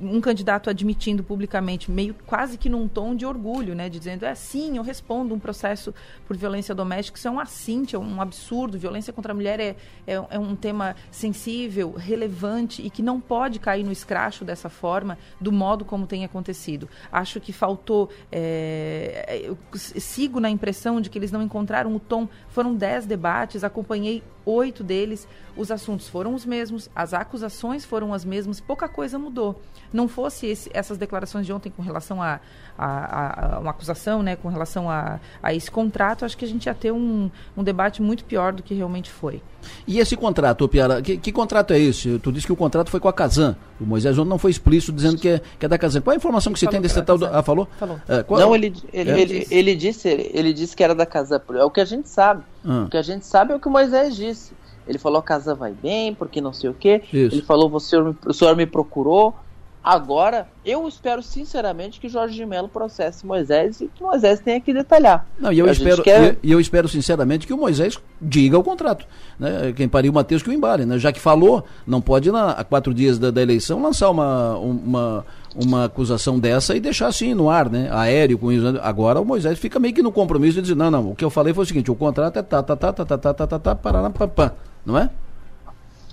Um 0.00 0.20
candidato 0.20 0.68
admitindo 0.68 1.22
publicamente, 1.22 1.90
meio 1.90 2.14
quase 2.26 2.58
que 2.58 2.68
num 2.68 2.86
tom 2.86 3.14
de 3.14 3.24
orgulho, 3.24 3.74
né, 3.74 3.88
dizendo 3.88 4.24
é 4.24 4.34
sim, 4.34 4.76
eu 4.76 4.82
respondo 4.82 5.34
um 5.34 5.38
processo 5.38 5.94
por 6.26 6.36
violência 6.36 6.74
doméstica, 6.74 7.18
isso 7.18 7.28
é 7.28 7.30
um 7.30 7.40
assinte, 7.40 7.96
é 7.96 7.98
um 7.98 8.20
absurdo, 8.20 8.78
violência 8.78 9.12
contra 9.12 9.32
a 9.32 9.34
mulher 9.34 9.58
é, 9.60 9.76
é, 10.06 10.14
é 10.30 10.38
um 10.38 10.54
tema 10.54 10.94
sensível, 11.10 11.92
relevante 11.92 12.82
e 12.82 12.90
que 12.90 13.02
não 13.02 13.20
pode 13.20 13.58
cair 13.58 13.84
no 13.84 13.92
escracho 13.92 14.44
dessa 14.44 14.68
forma, 14.68 15.18
do 15.40 15.52
modo 15.52 15.84
como 15.84 16.06
tem 16.06 16.24
acontecido. 16.24 16.88
Acho 17.10 17.40
que 17.40 17.52
faltou, 17.52 18.10
é, 18.30 19.40
eu 19.44 19.56
sigo 19.74 20.40
na 20.40 20.50
impressão 20.50 21.00
de 21.00 21.08
que 21.08 21.18
eles 21.18 21.32
não 21.32 21.42
encontraram 21.42 21.94
o 21.94 22.00
tom, 22.00 22.28
foram 22.48 22.74
dez 22.74 23.06
debates, 23.06 23.64
acompanhei 23.64 24.22
oito 24.44 24.82
deles, 24.82 25.28
os 25.56 25.70
assuntos 25.70 26.08
foram 26.08 26.34
os 26.34 26.44
mesmos, 26.44 26.88
as 26.94 27.12
acusações 27.14 27.84
foram 27.84 28.12
as 28.12 28.24
mesmas, 28.24 28.60
pouca 28.60 28.88
coisa 28.88 29.18
mudou. 29.18 29.60
Não 29.92 30.06
fosse 30.06 30.46
esse, 30.46 30.70
essas 30.72 30.96
declarações 30.96 31.44
de 31.44 31.52
ontem 31.52 31.70
com 31.70 31.82
relação 31.82 32.22
a, 32.22 32.40
a, 32.78 32.86
a, 32.86 33.56
a 33.56 33.58
uma 33.58 33.70
acusação, 33.70 34.22
né, 34.22 34.36
com 34.36 34.48
relação 34.48 34.88
a, 34.88 35.18
a 35.42 35.52
esse 35.52 35.70
contrato, 35.70 36.24
acho 36.24 36.36
que 36.36 36.44
a 36.44 36.48
gente 36.48 36.66
ia 36.66 36.74
ter 36.74 36.92
um, 36.92 37.30
um 37.56 37.62
debate 37.62 38.00
muito 38.00 38.24
pior 38.24 38.52
do 38.52 38.62
que 38.62 38.72
realmente 38.72 39.10
foi. 39.10 39.42
E 39.86 39.98
esse 39.98 40.16
contrato, 40.16 40.66
Piara, 40.68 41.02
que, 41.02 41.16
que, 41.16 41.32
contrato 41.32 41.72
é 41.72 41.78
esse? 41.78 42.18
Tu 42.18 42.32
disse 42.32 42.46
que 42.46 42.52
o 42.52 42.56
contrato 42.56 42.90
foi 42.90 43.00
com 43.00 43.08
a 43.08 43.12
Casan. 43.12 43.56
O 43.80 43.84
Moisés 43.84 44.16
ontem 44.18 44.30
não 44.30 44.38
foi 44.38 44.50
explícito 44.50 44.92
dizendo 44.92 45.18
que 45.18 45.28
é, 45.28 45.40
que 45.58 45.66
é 45.66 45.68
da 45.68 45.76
Casan. 45.76 46.00
Qual 46.00 46.12
é 46.12 46.16
a 46.16 46.18
informação 46.18 46.52
que 46.52 46.58
você 46.58 46.66
tem 46.66 46.80
desse 46.80 47.02
tal 47.02 47.18
do... 47.18 47.26
Ah, 47.26 47.42
falou? 47.42 47.68
Falou. 47.78 48.00
É, 48.08 48.22
qual... 48.22 48.40
Não, 48.40 48.54
ele, 48.54 48.72
ele, 48.92 49.10
é? 49.10 49.20
ele, 49.20 49.46
ele, 49.50 49.74
disse, 49.74 50.08
ele, 50.08 50.30
ele, 50.32 50.52
disse 50.52 50.74
que 50.74 50.82
era 50.82 50.94
da 50.94 51.04
Casan. 51.04 51.40
É 51.54 51.64
o 51.64 51.70
que 51.70 51.80
a 51.80 51.84
gente 51.84 52.08
sabe. 52.08 52.42
Hum. 52.64 52.84
O 52.84 52.88
que 52.88 52.96
a 52.96 53.02
gente 53.02 53.26
sabe 53.26 53.52
é 53.52 53.56
o 53.56 53.60
que 53.60 53.68
o 53.68 53.70
Moisés 53.70 54.16
disse. 54.16 54.52
Ele 54.86 54.98
falou 54.98 55.18
a 55.18 55.22
casa 55.22 55.54
vai 55.54 55.72
bem, 55.72 56.14
porque 56.14 56.40
não 56.40 56.52
sei 56.52 56.70
o 56.70 56.74
quê. 56.74 57.02
Isso. 57.12 57.36
Ele 57.36 57.42
falou, 57.42 57.68
você, 57.68 57.96
o 57.96 58.32
senhor 58.32 58.56
me 58.56 58.66
procurou. 58.66 59.34
Agora, 59.82 60.46
eu 60.62 60.86
espero 60.86 61.22
sinceramente 61.22 61.98
que 61.98 62.08
Jorge 62.08 62.34
de 62.34 62.44
Mello 62.44 62.68
processe 62.68 63.24
Moisés 63.24 63.80
e 63.80 63.88
que 63.88 64.02
Moisés 64.02 64.38
tenha 64.38 64.60
que 64.60 64.74
detalhar. 64.74 65.26
Não, 65.38 65.50
e 65.50 65.58
eu, 65.58 65.66
espero, 65.70 66.02
quer... 66.02 66.36
eu, 66.42 66.50
eu, 66.52 66.60
espero 66.60 66.86
sinceramente 66.86 67.46
que 67.46 67.54
o 67.54 67.56
Moisés 67.56 67.98
diga 68.20 68.58
o 68.58 68.62
contrato. 68.62 69.06
Né? 69.38 69.72
Quem 69.74 69.88
pariu 69.88 70.12
o 70.12 70.14
Matheus 70.14 70.42
que 70.42 70.50
o 70.50 70.52
embale. 70.52 70.84
Né? 70.84 70.98
Já 70.98 71.10
que 71.12 71.18
falou, 71.18 71.64
não 71.86 72.02
pode, 72.02 72.28
há 72.28 72.62
quatro 72.62 72.92
dias 72.92 73.18
da, 73.18 73.30
da 73.30 73.40
eleição, 73.40 73.80
lançar 73.80 74.10
uma, 74.10 74.54
uma, 74.58 75.26
uma 75.56 75.84
acusação 75.86 76.38
dessa 76.38 76.76
e 76.76 76.80
deixar 76.80 77.06
assim 77.06 77.32
no 77.32 77.48
ar, 77.48 77.70
né? 77.70 77.88
Aéreo 77.90 78.36
com 78.36 78.52
isso. 78.52 78.66
Agora 78.82 79.18
o 79.18 79.24
Moisés 79.24 79.58
fica 79.58 79.80
meio 79.80 79.94
que 79.94 80.02
no 80.02 80.12
compromisso 80.12 80.56
de 80.56 80.62
dizer, 80.62 80.76
não, 80.76 80.90
não, 80.90 81.10
o 81.12 81.16
que 81.16 81.24
eu 81.24 81.30
falei 81.30 81.54
foi 81.54 81.64
o 81.64 81.66
seguinte, 81.66 81.90
o 81.90 81.94
contrato 81.94 82.38
é 82.38 82.42
tá, 82.42 82.62
tá, 82.62 82.76
tá, 82.76 82.92
tá, 82.92 83.04
tá, 83.04 83.16
tá, 83.16 83.34
tá, 83.34 83.46
tá, 83.46 83.58
tá, 83.58 83.74
parará, 83.74 84.10
pá, 84.10 84.28
pá, 84.28 84.52
não 84.84 84.98
é? 84.98 85.08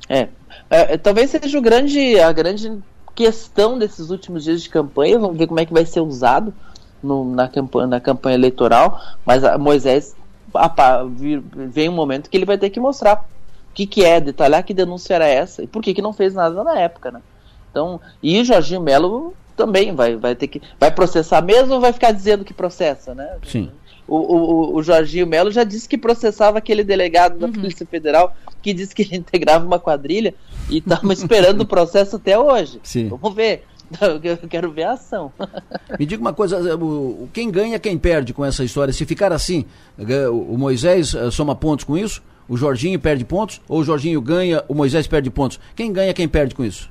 É, 0.07 0.29
é, 0.69 0.97
talvez 0.97 1.29
seja 1.29 1.59
o 1.59 1.61
grande, 1.61 2.17
a 2.17 2.31
grande 2.31 2.81
questão 3.17 3.79
desses 3.79 4.11
últimos 4.11 4.43
dias 4.43 4.61
de 4.61 4.69
campanha. 4.69 5.17
Vamos 5.17 5.37
ver 5.37 5.47
como 5.47 5.59
é 5.59 5.65
que 5.65 5.73
vai 5.73 5.85
ser 5.85 6.01
usado 6.01 6.53
no, 7.01 7.25
na, 7.33 7.47
campanha, 7.47 7.87
na 7.87 7.99
campanha 7.99 8.35
eleitoral. 8.35 9.01
Mas 9.25 9.43
a 9.43 9.57
Moisés 9.57 10.15
a, 10.53 11.03
vem 11.71 11.89
um 11.89 11.93
momento 11.93 12.29
que 12.29 12.37
ele 12.37 12.45
vai 12.45 12.59
ter 12.59 12.69
que 12.69 12.79
mostrar 12.79 13.25
o 13.71 13.73
que, 13.73 13.87
que 13.87 14.05
é, 14.05 14.21
detalhar 14.21 14.63
que 14.63 14.73
denúncia 14.73 15.15
era 15.15 15.25
essa 15.25 15.63
e 15.63 15.67
por 15.67 15.81
que, 15.81 15.95
que 15.95 16.01
não 16.01 16.13
fez 16.13 16.35
nada 16.35 16.63
na 16.63 16.79
época, 16.79 17.11
né? 17.11 17.21
Então, 17.71 17.99
e 18.21 18.39
o 18.39 18.45
Jorginho 18.45 18.81
Melo 18.81 19.33
também 19.55 19.93
vai, 19.93 20.15
vai 20.15 20.35
ter 20.35 20.47
que. 20.47 20.61
Vai 20.79 20.91
processar 20.91 21.41
mesmo 21.41 21.73
ou 21.73 21.81
vai 21.81 21.91
ficar 21.91 22.11
dizendo 22.11 22.45
que 22.45 22.53
processa, 22.53 23.15
né? 23.15 23.37
Sim. 23.43 23.71
O, 24.07 24.15
o, 24.15 24.75
o 24.75 24.83
Jorginho 24.83 25.27
Melo 25.27 25.51
já 25.51 25.63
disse 25.63 25.89
que 25.89 25.97
processava 25.97 26.59
aquele 26.59 26.83
delegado 26.83 27.37
da 27.39 27.47
uhum. 27.47 27.53
Polícia 27.53 27.85
Federal 27.85 28.33
que 28.61 28.73
disse 28.73 28.95
que 28.95 29.01
ele 29.01 29.17
integrava 29.17 29.65
uma 29.65 29.79
quadrilha 29.79 30.33
e 30.69 30.77
estamos 30.77 31.19
esperando 31.19 31.61
o 31.61 31.65
processo 31.65 32.15
até 32.15 32.37
hoje. 32.37 32.79
Sim. 32.83 33.09
Vamos 33.09 33.35
ver. 33.35 33.63
Eu 34.01 34.49
quero 34.49 34.71
ver 34.71 34.83
a 34.83 34.93
ação. 34.93 35.31
Me 35.97 36.05
diga 36.05 36.21
uma 36.21 36.33
coisa, 36.33 36.59
quem 37.33 37.49
ganha, 37.49 37.79
quem 37.79 37.97
perde 37.97 38.33
com 38.33 38.43
essa 38.43 38.63
história? 38.63 38.93
Se 38.93 39.05
ficar 39.05 39.31
assim, 39.31 39.65
o 40.31 40.57
Moisés 40.57 41.13
eh, 41.13 41.31
soma 41.31 41.55
pontos 41.55 41.85
com 41.85 41.97
isso? 41.97 42.21
O 42.49 42.57
Jorginho 42.57 42.99
perde 42.99 43.25
pontos? 43.25 43.61
Ou 43.67 43.79
o 43.79 43.83
Jorginho 43.83 44.21
ganha, 44.21 44.63
o 44.67 44.73
Moisés 44.73 45.07
perde 45.07 45.29
pontos? 45.29 45.59
Quem 45.75 45.91
ganha, 45.91 46.13
quem 46.13 46.27
perde 46.27 46.55
com 46.55 46.63
isso? 46.63 46.89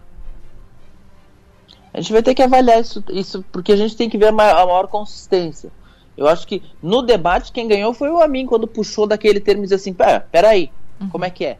A 1.92 2.00
gente 2.00 2.12
vai 2.12 2.22
ter 2.22 2.34
que 2.34 2.42
avaliar 2.42 2.80
isso, 2.80 3.02
isso 3.10 3.44
porque 3.50 3.72
a 3.72 3.76
gente 3.76 3.96
tem 3.96 4.08
que 4.08 4.18
ver 4.18 4.28
a 4.28 4.32
maior, 4.32 4.58
a 4.58 4.66
maior 4.66 4.86
consistência. 4.86 5.70
Eu 6.16 6.26
acho 6.26 6.46
que 6.46 6.62
no 6.82 7.02
debate 7.02 7.52
quem 7.52 7.68
ganhou 7.68 7.92
foi 7.92 8.10
o 8.10 8.20
Amin 8.20 8.46
quando 8.46 8.66
puxou 8.66 9.06
daquele 9.06 9.40
termo 9.40 9.62
e 9.62 9.64
disse 9.64 9.74
assim, 9.74 9.92
pera, 9.94 10.26
peraí, 10.32 10.70
uhum. 11.00 11.08
como 11.08 11.24
é 11.24 11.30
que 11.30 11.44
é? 11.44 11.58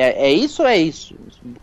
É? 0.00 0.28
É 0.28 0.30
isso 0.30 0.62
ou 0.62 0.68
é 0.68 0.76
isso? 0.76 1.14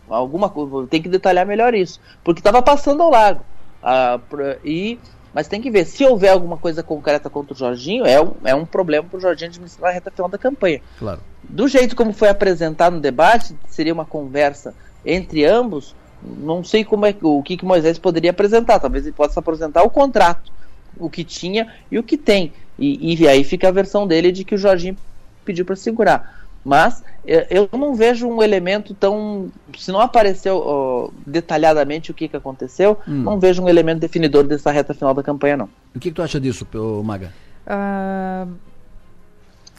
Alguma 0.08 0.50
coisa, 0.50 0.86
tem 0.88 1.00
que 1.00 1.08
detalhar 1.08 1.46
melhor 1.46 1.74
isso. 1.74 2.00
Porque 2.22 2.40
estava 2.40 2.60
passando 2.60 3.02
ao 3.02 3.10
largo. 3.10 3.40
Ah, 3.82 4.20
e, 4.64 4.98
mas 5.32 5.48
tem 5.48 5.60
que 5.60 5.70
ver, 5.70 5.86
se 5.86 6.04
houver 6.04 6.30
alguma 6.30 6.56
coisa 6.56 6.82
concreta 6.82 7.30
contra 7.30 7.54
o 7.54 7.56
Jorginho, 7.56 8.04
é 8.04 8.20
um, 8.20 8.32
é 8.44 8.54
um 8.54 8.66
problema 8.66 9.08
para 9.08 9.16
o 9.16 9.20
Jorginho 9.20 9.48
administrar 9.48 9.90
a 9.90 9.94
reta 9.94 10.10
final 10.10 10.28
da 10.28 10.36
campanha. 10.36 10.80
Claro. 10.98 11.20
Do 11.42 11.66
jeito 11.66 11.96
como 11.96 12.12
foi 12.12 12.28
apresentado 12.28 12.94
no 12.94 13.00
debate, 13.00 13.56
seria 13.68 13.94
uma 13.94 14.04
conversa 14.04 14.74
entre 15.04 15.44
ambos, 15.44 15.94
não 16.22 16.64
sei 16.64 16.84
como 16.84 17.06
é 17.06 17.14
o 17.22 17.42
que, 17.42 17.56
que 17.56 17.64
Moisés 17.64 17.98
poderia 17.98 18.32
apresentar. 18.32 18.80
Talvez 18.80 19.06
ele 19.06 19.14
possa 19.14 19.40
apresentar 19.40 19.82
o 19.82 19.90
contrato 19.90 20.52
o 20.98 21.10
que 21.10 21.24
tinha 21.24 21.72
e 21.90 21.98
o 21.98 22.02
que 22.02 22.16
tem. 22.16 22.52
E, 22.78 23.14
e 23.14 23.28
aí 23.28 23.44
fica 23.44 23.68
a 23.68 23.72
versão 23.72 24.06
dele 24.06 24.32
de 24.32 24.44
que 24.44 24.54
o 24.54 24.58
Jorginho 24.58 24.96
pediu 25.44 25.64
para 25.64 25.76
segurar. 25.76 26.45
Mas 26.66 27.04
eu 27.48 27.68
não 27.78 27.94
vejo 27.94 28.26
um 28.26 28.42
elemento 28.42 28.92
tão. 28.92 29.52
Se 29.78 29.92
não 29.92 30.00
apareceu 30.00 31.14
detalhadamente 31.24 32.10
o 32.10 32.14
que, 32.14 32.26
que 32.26 32.36
aconteceu, 32.36 32.98
hum. 33.06 33.22
não 33.22 33.38
vejo 33.38 33.62
um 33.62 33.68
elemento 33.68 34.00
definidor 34.00 34.42
dessa 34.42 34.72
reta 34.72 34.92
final 34.92 35.14
da 35.14 35.22
campanha, 35.22 35.56
não. 35.56 35.68
O 35.94 36.00
que, 36.00 36.10
que 36.10 36.16
tu 36.16 36.22
acha 36.22 36.40
disso, 36.40 36.66
Maga? 37.04 37.32
Uh, 37.68 38.52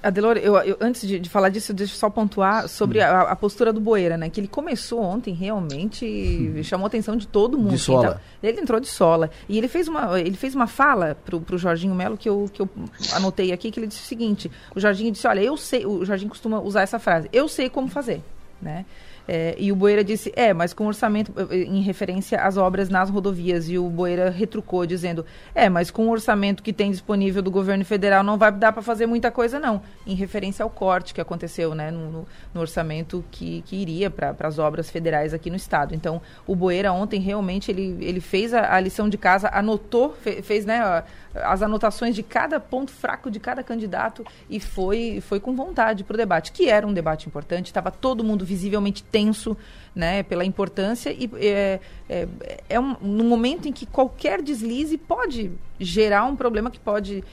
Adelor, 0.01 0.37
eu, 0.37 0.55
eu, 0.57 0.77
antes 0.79 1.07
de, 1.07 1.19
de, 1.19 1.29
falar 1.29 1.49
disso, 1.49 1.73
deixa 1.73 1.93
eu 1.93 1.97
só 1.97 2.09
pontuar 2.09 2.67
sobre 2.67 3.01
a, 3.01 3.21
a, 3.21 3.35
postura 3.35 3.73
do 3.73 3.79
Boeira, 3.79 4.15
né? 4.15 4.29
Que 4.29 4.39
ele 4.39 4.47
começou 4.47 5.01
ontem 5.01 5.33
realmente 5.33 6.05
hum. 6.05 6.63
chamou 6.63 6.85
a 6.85 6.87
atenção 6.87 7.17
de 7.17 7.27
todo 7.27 7.57
mundo. 7.57 7.71
De 7.71 7.79
sola. 7.79 8.21
Então, 8.37 8.49
ele 8.49 8.61
entrou 8.61 8.79
de 8.79 8.87
sola. 8.87 9.29
E 9.49 9.57
ele 9.57 9.67
fez 9.67 9.87
uma, 9.87 10.19
ele 10.19 10.37
fez 10.37 10.53
uma 10.53 10.67
fala 10.67 11.17
pro, 11.25 11.41
pro 11.41 11.57
Jorginho 11.57 11.95
Melo 11.95 12.15
que 12.15 12.29
eu, 12.29 12.49
que 12.53 12.61
eu 12.61 12.69
anotei 13.13 13.51
aqui, 13.51 13.71
que 13.71 13.79
ele 13.79 13.87
disse 13.87 14.03
o 14.03 14.05
seguinte: 14.05 14.51
o 14.75 14.79
Jorginho 14.79 15.11
disse, 15.11 15.27
olha, 15.27 15.41
eu 15.41 15.57
sei, 15.57 15.85
o 15.85 16.05
Jorginho 16.05 16.29
costuma 16.29 16.59
usar 16.59 16.81
essa 16.81 16.99
frase, 16.99 17.27
eu 17.33 17.47
sei 17.47 17.69
como 17.69 17.87
fazer, 17.87 18.21
né? 18.61 18.85
É, 19.27 19.55
e 19.57 19.71
o 19.71 19.75
Boeira 19.75 20.03
disse, 20.03 20.31
é, 20.35 20.53
mas 20.53 20.73
com 20.73 20.87
orçamento, 20.87 21.33
eh, 21.51 21.63
em 21.63 21.81
referência 21.81 22.39
às 22.39 22.55
obras 22.55 22.87
nas 22.87 23.09
rodovias. 23.09 23.69
E 23.69 23.77
o 23.77 23.89
Boeira 23.89 24.29
retrucou, 24.29 24.85
dizendo, 24.85 25.25
é, 25.53 25.67
mas 25.67 25.91
com 25.91 26.07
o 26.07 26.11
orçamento 26.11 26.63
que 26.63 26.71
tem 26.71 26.91
disponível 26.91 27.41
do 27.41 27.51
governo 27.51 27.83
federal 27.83 28.23
não 28.23 28.37
vai 28.37 28.51
dar 28.51 28.71
para 28.71 28.81
fazer 28.81 29.05
muita 29.05 29.29
coisa, 29.29 29.59
não. 29.59 29.81
Em 30.05 30.15
referência 30.15 30.63
ao 30.63 30.69
corte 30.69 31.13
que 31.13 31.19
aconteceu 31.19 31.75
né, 31.75 31.91
no, 31.91 32.25
no 32.53 32.61
orçamento 32.61 33.23
que, 33.29 33.61
que 33.63 33.75
iria 33.75 34.09
para 34.09 34.35
as 34.39 34.57
obras 34.57 34.89
federais 34.89 35.33
aqui 35.33 35.49
no 35.49 35.55
estado. 35.55 35.93
Então, 35.93 36.21
o 36.45 36.55
Boeira 36.55 36.93
ontem 36.93 37.19
realmente 37.19 37.69
ele, 37.69 37.97
ele 37.99 38.21
fez 38.21 38.53
a, 38.53 38.75
a 38.75 38.79
lição 38.79 39.09
de 39.09 39.17
casa, 39.17 39.49
anotou, 39.51 40.13
fe, 40.13 40.41
fez 40.41 40.65
né, 40.65 41.03
as 41.43 41.61
anotações 41.61 42.15
de 42.15 42.23
cada 42.23 42.59
ponto 42.59 42.91
fraco 42.91 43.29
de 43.29 43.39
cada 43.39 43.63
candidato 43.63 44.25
e 44.49 44.59
foi, 44.59 45.21
foi 45.21 45.39
com 45.39 45.55
vontade 45.55 46.03
para 46.03 46.13
o 46.13 46.17
debate, 46.17 46.51
que 46.51 46.69
era 46.69 46.85
um 46.85 46.93
debate 46.93 47.27
importante, 47.27 47.67
estava 47.67 47.91
todo 47.91 48.23
mundo 48.23 48.45
visivelmente 48.45 49.03
tenso 49.03 49.57
né, 49.95 50.23
pela 50.23 50.45
importância 50.45 51.11
e 51.11 51.29
é, 51.35 51.79
é, 52.09 52.27
é 52.69 52.79
um, 52.79 52.95
no 53.01 53.23
momento 53.23 53.67
em 53.67 53.71
que 53.71 53.85
qualquer 53.85 54.41
deslize 54.41 54.97
pode 54.97 55.51
gerar 55.79 56.25
um 56.25 56.35
problema 56.35 56.71
que 56.71 56.79
pode 56.79 57.23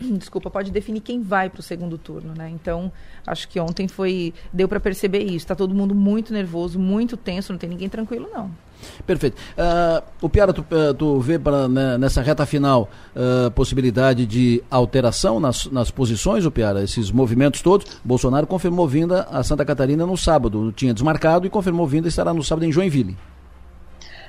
desculpa, 0.18 0.50
pode 0.50 0.70
definir 0.70 1.00
quem 1.00 1.22
vai 1.22 1.50
para 1.50 1.60
o 1.60 1.62
segundo 1.62 1.98
turno, 1.98 2.34
né? 2.34 2.48
Então, 2.50 2.90
acho 3.26 3.48
que 3.48 3.60
ontem 3.60 3.86
foi 3.86 4.32
deu 4.52 4.68
para 4.68 4.80
perceber 4.80 5.22
isso. 5.22 5.36
Está 5.36 5.54
todo 5.54 5.74
mundo 5.74 5.94
muito 5.94 6.32
nervoso, 6.32 6.78
muito 6.78 7.16
tenso, 7.16 7.52
não 7.52 7.58
tem 7.58 7.68
ninguém 7.68 7.88
tranquilo 7.88 8.28
não. 8.32 8.50
Perfeito. 9.06 9.36
Uh, 9.36 10.02
o 10.22 10.28
Piara, 10.28 10.52
tu, 10.52 10.60
uh, 10.62 10.94
tu 10.94 11.20
vê 11.20 11.38
pra, 11.38 11.68
né, 11.68 11.98
nessa 11.98 12.22
reta 12.22 12.44
final 12.46 12.88
uh, 13.14 13.50
possibilidade 13.52 14.26
de 14.26 14.62
alteração 14.70 15.40
nas, 15.40 15.66
nas 15.66 15.90
posições, 15.90 16.44
o 16.44 16.50
Piara, 16.50 16.82
esses 16.82 17.10
movimentos 17.10 17.62
todos. 17.62 18.00
Bolsonaro 18.04 18.46
confirmou 18.46 18.86
vinda 18.86 19.26
a 19.30 19.42
Santa 19.42 19.64
Catarina 19.64 20.06
no 20.06 20.16
sábado, 20.16 20.72
tinha 20.72 20.94
desmarcado 20.94 21.46
e 21.46 21.50
confirmou 21.50 21.86
vinda 21.86 22.08
estará 22.08 22.32
no 22.32 22.42
sábado 22.42 22.64
em 22.64 22.72
Joinville. 22.72 23.16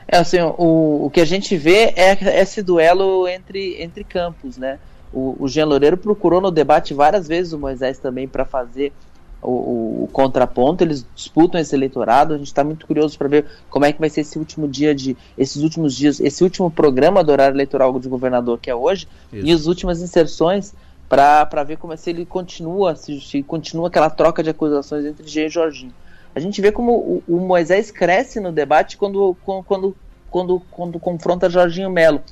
É 0.07 0.17
assim, 0.17 0.41
o, 0.41 1.05
o 1.05 1.09
que 1.09 1.21
a 1.21 1.25
gente 1.25 1.55
vê 1.55 1.93
é 1.95 2.41
esse 2.41 2.61
duelo 2.61 3.27
entre, 3.27 3.81
entre 3.81 4.03
campos, 4.03 4.57
né? 4.57 4.79
O, 5.13 5.35
o 5.39 5.47
Jean 5.47 5.65
Loureiro 5.65 5.97
procurou 5.97 6.41
no 6.41 6.51
debate 6.51 6.93
várias 6.93 7.27
vezes 7.27 7.53
o 7.53 7.59
Moisés 7.59 7.97
também 7.99 8.27
para 8.27 8.45
fazer 8.45 8.93
o, 9.41 9.51
o, 9.51 10.03
o, 10.03 10.09
contraponto, 10.11 10.83
eles 10.83 11.05
disputam 11.15 11.59
esse 11.59 11.75
eleitorado. 11.75 12.33
A 12.33 12.37
gente 12.37 12.47
está 12.47 12.63
muito 12.63 12.85
curioso 12.85 13.17
para 13.17 13.27
ver 13.27 13.45
como 13.69 13.85
é 13.85 13.93
que 13.93 13.99
vai 13.99 14.09
ser 14.09 14.21
esse 14.21 14.37
último 14.37 14.67
dia 14.67 14.93
de, 14.93 15.17
esses 15.37 15.61
últimos 15.61 15.95
dias, 15.95 16.19
esse 16.19 16.43
último 16.43 16.69
programa 16.69 17.23
do 17.23 17.31
horário 17.31 17.55
eleitoral 17.55 17.97
de 17.99 18.07
governador 18.07 18.59
que 18.59 18.69
é 18.69 18.75
hoje 18.75 19.07
Isso. 19.31 19.45
e 19.45 19.51
as 19.51 19.65
últimas 19.65 20.01
inserções 20.01 20.73
para 21.09 21.63
ver 21.63 21.77
como 21.77 21.91
é, 21.91 21.97
se 21.97 22.09
ele 22.09 22.25
continua, 22.25 22.95
se, 22.95 23.19
se, 23.19 23.43
continua 23.43 23.89
aquela 23.89 24.09
troca 24.09 24.41
de 24.41 24.49
acusações 24.49 25.05
entre 25.05 25.27
G 25.27 25.47
e 25.47 25.49
Jorginho. 25.49 25.93
A 26.33 26.39
gente 26.39 26.61
vê 26.61 26.71
como 26.71 26.93
o, 26.93 27.23
o 27.27 27.39
Moisés 27.39 27.91
cresce 27.91 28.39
no 28.39 28.51
debate 28.51 28.95
quando, 28.95 29.35
quando, 29.43 29.63
quando 29.63 29.95
quando, 30.31 30.61
quando 30.71 30.99
confronta 30.99 31.49
Jorginho 31.49 31.91
Melo. 31.91 32.23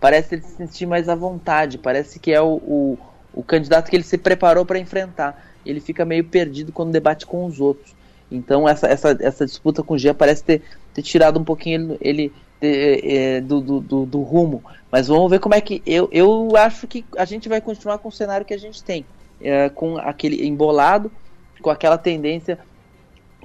Parece 0.00 0.36
ele 0.36 0.42
se 0.42 0.56
sentir 0.56 0.86
mais 0.86 1.08
à 1.10 1.14
vontade, 1.14 1.76
parece 1.76 2.18
que 2.18 2.32
é 2.32 2.40
o, 2.40 2.54
o, 2.54 2.98
o 3.34 3.42
candidato 3.42 3.90
que 3.90 3.96
ele 3.96 4.04
se 4.04 4.16
preparou 4.16 4.64
para 4.64 4.78
enfrentar. 4.78 5.49
Ele 5.64 5.80
fica 5.80 6.04
meio 6.04 6.24
perdido 6.24 6.72
quando 6.72 6.92
debate 6.92 7.26
com 7.26 7.44
os 7.44 7.60
outros. 7.60 7.94
Então 8.30 8.68
essa, 8.68 8.86
essa, 8.86 9.16
essa 9.20 9.44
disputa 9.44 9.82
com 9.82 9.94
o 9.94 9.98
Jean 9.98 10.14
parece 10.14 10.44
ter, 10.44 10.62
ter 10.94 11.02
tirado 11.02 11.38
um 11.38 11.44
pouquinho 11.44 11.98
ele, 12.00 12.00
ele 12.00 12.32
é, 12.60 13.40
do, 13.40 13.60
do, 13.60 14.06
do, 14.06 14.22
rumo. 14.22 14.62
Mas 14.90 15.08
vamos 15.08 15.30
ver 15.30 15.40
como 15.40 15.54
é 15.54 15.60
que. 15.60 15.82
Eu, 15.86 16.08
eu 16.12 16.56
acho 16.56 16.86
que 16.86 17.04
a 17.16 17.24
gente 17.24 17.48
vai 17.48 17.60
continuar 17.60 17.98
com 17.98 18.08
o 18.08 18.12
cenário 18.12 18.46
que 18.46 18.54
a 18.54 18.58
gente 18.58 18.82
tem. 18.82 19.04
É, 19.40 19.68
com 19.70 19.96
aquele 19.96 20.46
embolado, 20.46 21.10
com 21.62 21.70
aquela 21.70 21.96
tendência 21.96 22.58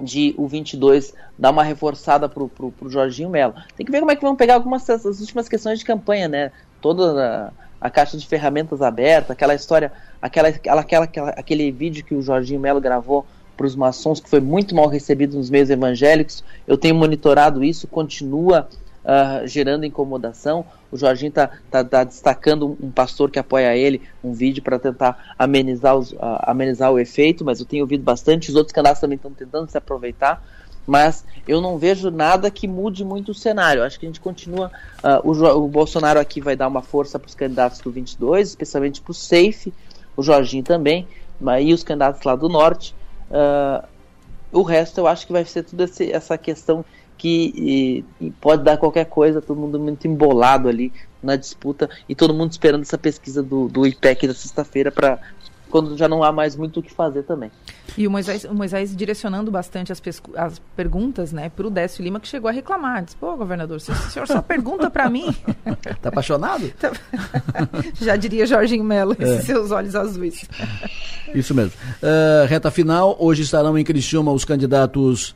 de 0.00 0.34
o 0.36 0.46
22 0.46 1.14
dar 1.38 1.50
uma 1.50 1.62
reforçada 1.64 2.28
pro, 2.28 2.48
pro, 2.48 2.70
pro 2.70 2.90
Jorginho 2.90 3.30
Melo. 3.30 3.54
Tem 3.76 3.84
que 3.86 3.90
ver 3.90 4.00
como 4.00 4.10
é 4.10 4.16
que 4.16 4.22
vão 4.22 4.36
pegar 4.36 4.54
algumas 4.54 4.84
das 4.84 5.04
últimas 5.04 5.48
questões 5.48 5.78
de 5.78 5.84
campanha, 5.84 6.28
né? 6.28 6.52
Toda 6.82 7.50
a, 7.50 7.65
a 7.80 7.90
caixa 7.90 8.16
de 8.16 8.26
ferramentas 8.26 8.82
aberta, 8.82 9.32
aquela 9.32 9.54
história, 9.54 9.92
aquela, 10.20 10.48
aquela, 10.48 10.80
aquela, 10.80 11.30
aquele 11.30 11.70
vídeo 11.70 12.04
que 12.04 12.14
o 12.14 12.22
Jorginho 12.22 12.60
Melo 12.60 12.80
gravou 12.80 13.26
para 13.56 13.66
os 13.66 13.74
maçons, 13.74 14.20
que 14.20 14.28
foi 14.28 14.40
muito 14.40 14.74
mal 14.74 14.86
recebido 14.88 15.36
nos 15.36 15.48
meios 15.48 15.70
evangélicos. 15.70 16.44
Eu 16.66 16.76
tenho 16.76 16.94
monitorado 16.94 17.64
isso, 17.64 17.86
continua 17.88 18.68
uh, 19.06 19.46
gerando 19.46 19.86
incomodação. 19.86 20.64
O 20.90 20.96
Jorginho 20.96 21.30
está 21.30 21.50
tá, 21.70 21.82
tá 21.82 22.04
destacando 22.04 22.76
um, 22.80 22.90
pastor 22.90 23.30
que 23.30 23.38
apoia 23.38 23.76
ele, 23.76 24.02
um 24.22 24.32
vídeo 24.32 24.62
para 24.62 24.78
tentar 24.78 25.34
amenizar, 25.38 25.96
os, 25.96 26.12
uh, 26.12 26.18
amenizar 26.42 26.92
o 26.92 26.98
efeito, 26.98 27.44
mas 27.44 27.60
eu 27.60 27.66
tenho 27.66 27.82
ouvido 27.82 28.02
bastante. 28.02 28.50
Os 28.50 28.56
outros 28.56 28.74
canais 28.74 29.00
também 29.00 29.16
estão 29.16 29.32
tentando 29.32 29.70
se 29.70 29.78
aproveitar. 29.78 30.44
Mas 30.86 31.24
eu 31.48 31.60
não 31.60 31.78
vejo 31.78 32.10
nada 32.10 32.50
que 32.50 32.68
mude 32.68 33.04
muito 33.04 33.30
o 33.30 33.34
cenário. 33.34 33.82
Acho 33.82 33.98
que 33.98 34.06
a 34.06 34.08
gente 34.08 34.20
continua. 34.20 34.70
Uh, 35.02 35.30
o, 35.30 35.64
o, 35.64 35.68
Bolsonaro 35.68 36.20
aqui 36.20 36.40
vai 36.40 36.54
dar 36.54 36.68
uma 36.68 36.82
força 36.82 37.18
para 37.18 37.28
os 37.28 37.34
candidatos 37.34 37.80
do 37.80 37.90
22, 37.90 38.48
especialmente 38.48 39.00
para 39.00 39.10
o 39.10 39.14
Safe, 39.14 39.72
o 40.16 40.22
Jorginho 40.22 40.62
também, 40.62 41.06
e 41.60 41.74
os 41.74 41.82
candidatos 41.82 42.22
lá 42.22 42.36
do 42.36 42.48
Norte. 42.48 42.94
Uh, 43.30 43.86
o 44.52 44.62
resto 44.62 45.00
eu 45.00 45.06
acho 45.06 45.26
que 45.26 45.32
vai 45.32 45.44
ser 45.44 45.64
tudo 45.64 45.82
esse, 45.82 46.10
essa 46.10 46.38
questão 46.38 46.84
que 47.18 47.52
e, 48.20 48.26
e 48.26 48.30
pode 48.30 48.62
dar 48.62 48.76
qualquer 48.76 49.06
coisa, 49.06 49.40
todo 49.40 49.58
mundo 49.58 49.78
muito 49.78 50.06
embolado 50.06 50.68
ali 50.68 50.92
na 51.22 51.34
disputa 51.36 51.88
e 52.08 52.14
todo 52.14 52.34
mundo 52.34 52.52
esperando 52.52 52.82
essa 52.82 52.98
pesquisa 52.98 53.42
do, 53.42 53.68
do 53.68 53.86
IPEC 53.86 54.26
da 54.26 54.34
sexta-feira 54.34 54.92
para 54.92 55.18
quando 55.70 55.96
já 55.96 56.08
não 56.08 56.22
há 56.22 56.32
mais 56.32 56.56
muito 56.56 56.80
o 56.80 56.82
que 56.82 56.92
fazer 56.92 57.22
também. 57.22 57.50
E 57.96 58.06
o 58.06 58.10
Moisés, 58.10 58.44
o 58.44 58.54
Moisés 58.54 58.94
direcionando 58.94 59.50
bastante 59.50 59.92
as, 59.92 60.02
as 60.36 60.58
perguntas 60.76 61.32
né, 61.32 61.48
para 61.48 61.66
o 61.66 61.70
Décio 61.70 62.02
Lima, 62.02 62.20
que 62.20 62.28
chegou 62.28 62.48
a 62.48 62.52
reclamar. 62.52 63.04
Disse, 63.04 63.16
pô, 63.16 63.36
governador, 63.36 63.76
o 63.76 63.80
senhor 63.80 64.26
só 64.26 64.42
pergunta 64.42 64.90
para 64.90 65.08
mim. 65.08 65.34
Tá 66.00 66.08
apaixonado? 66.08 66.70
já 68.00 68.16
diria 68.16 68.46
Jorginho 68.46 68.84
Mello, 68.84 69.16
esses 69.18 69.40
é. 69.40 69.42
seus 69.42 69.70
olhos 69.70 69.94
azuis. 69.94 70.48
Isso 71.34 71.54
mesmo. 71.54 71.72
Uh, 72.02 72.46
reta 72.46 72.70
final, 72.70 73.16
hoje 73.18 73.42
estarão 73.42 73.76
em 73.78 73.84
Criciúma 73.84 74.32
os 74.32 74.44
candidatos 74.44 75.34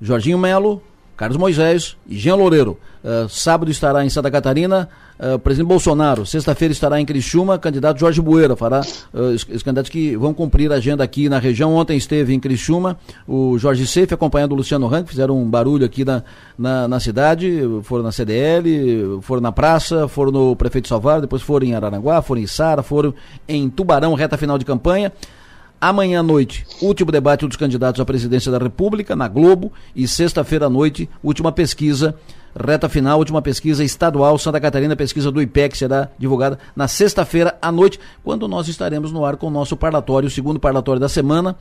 Jorginho 0.00 0.38
Melo, 0.38 0.82
Carlos 1.22 1.38
Moisés 1.38 1.96
e 2.08 2.18
Jean 2.18 2.34
Loureiro. 2.34 2.76
Uh, 3.04 3.28
sábado 3.28 3.70
estará 3.70 4.04
em 4.04 4.08
Santa 4.08 4.28
Catarina 4.28 4.88
uh, 5.20 5.38
presidente 5.38 5.68
Bolsonaro. 5.68 6.26
Sexta-feira 6.26 6.72
estará 6.72 7.00
em 7.00 7.06
Criciúma, 7.06 7.60
candidato 7.60 8.00
Jorge 8.00 8.20
Bueira. 8.20 8.56
Fará 8.56 8.80
uh, 9.14 9.20
os, 9.20 9.46
os, 9.48 9.62
candidatos 9.62 9.88
que 9.88 10.16
vão 10.16 10.34
cumprir 10.34 10.72
a 10.72 10.74
agenda 10.74 11.04
aqui 11.04 11.28
na 11.28 11.38
região. 11.38 11.76
Ontem 11.76 11.96
esteve 11.96 12.34
em 12.34 12.40
Criciúma 12.40 12.98
o 13.24 13.56
Jorge 13.56 13.86
Seife 13.86 14.12
acompanhando 14.12 14.50
o 14.50 14.56
Luciano 14.56 14.88
Rank, 14.88 15.06
fizeram 15.06 15.40
um 15.40 15.48
barulho 15.48 15.86
aqui 15.86 16.04
na, 16.04 16.24
na, 16.58 16.88
na, 16.88 16.98
cidade, 16.98 17.62
foram 17.84 18.02
na 18.02 18.10
CDL, 18.10 19.20
foram 19.22 19.42
na 19.42 19.52
praça, 19.52 20.08
foram 20.08 20.32
no 20.32 20.56
Prefeito 20.56 20.88
Salvar, 20.88 21.20
depois 21.20 21.40
foram 21.40 21.68
em 21.68 21.74
Araranguá, 21.76 22.20
foram 22.20 22.40
em 22.40 22.48
Sara, 22.48 22.82
foram 22.82 23.14
em 23.46 23.70
Tubarão, 23.70 24.14
reta 24.14 24.36
final 24.36 24.58
de 24.58 24.64
campanha. 24.64 25.12
Amanhã 25.82 26.20
à 26.20 26.22
noite, 26.22 26.64
último 26.80 27.10
debate 27.10 27.44
dos 27.44 27.56
candidatos 27.56 28.00
à 28.00 28.04
presidência 28.04 28.52
da 28.52 28.58
República, 28.58 29.16
na 29.16 29.26
Globo. 29.26 29.72
E 29.96 30.06
sexta-feira 30.06 30.66
à 30.66 30.70
noite, 30.70 31.10
última 31.24 31.50
pesquisa, 31.50 32.14
reta 32.56 32.88
final, 32.88 33.18
última 33.18 33.42
pesquisa 33.42 33.82
estadual, 33.82 34.38
Santa 34.38 34.60
Catarina, 34.60 34.94
pesquisa 34.94 35.32
do 35.32 35.42
IPEC, 35.42 35.76
será 35.76 36.08
divulgada 36.16 36.56
na 36.76 36.86
sexta-feira 36.86 37.58
à 37.60 37.72
noite, 37.72 37.98
quando 38.22 38.46
nós 38.46 38.68
estaremos 38.68 39.10
no 39.10 39.24
ar 39.24 39.36
com 39.36 39.48
o 39.48 39.50
nosso 39.50 39.76
parlatório, 39.76 40.28
o 40.28 40.30
segundo 40.30 40.60
parlatório 40.60 41.00
da 41.00 41.08
semana. 41.08 41.56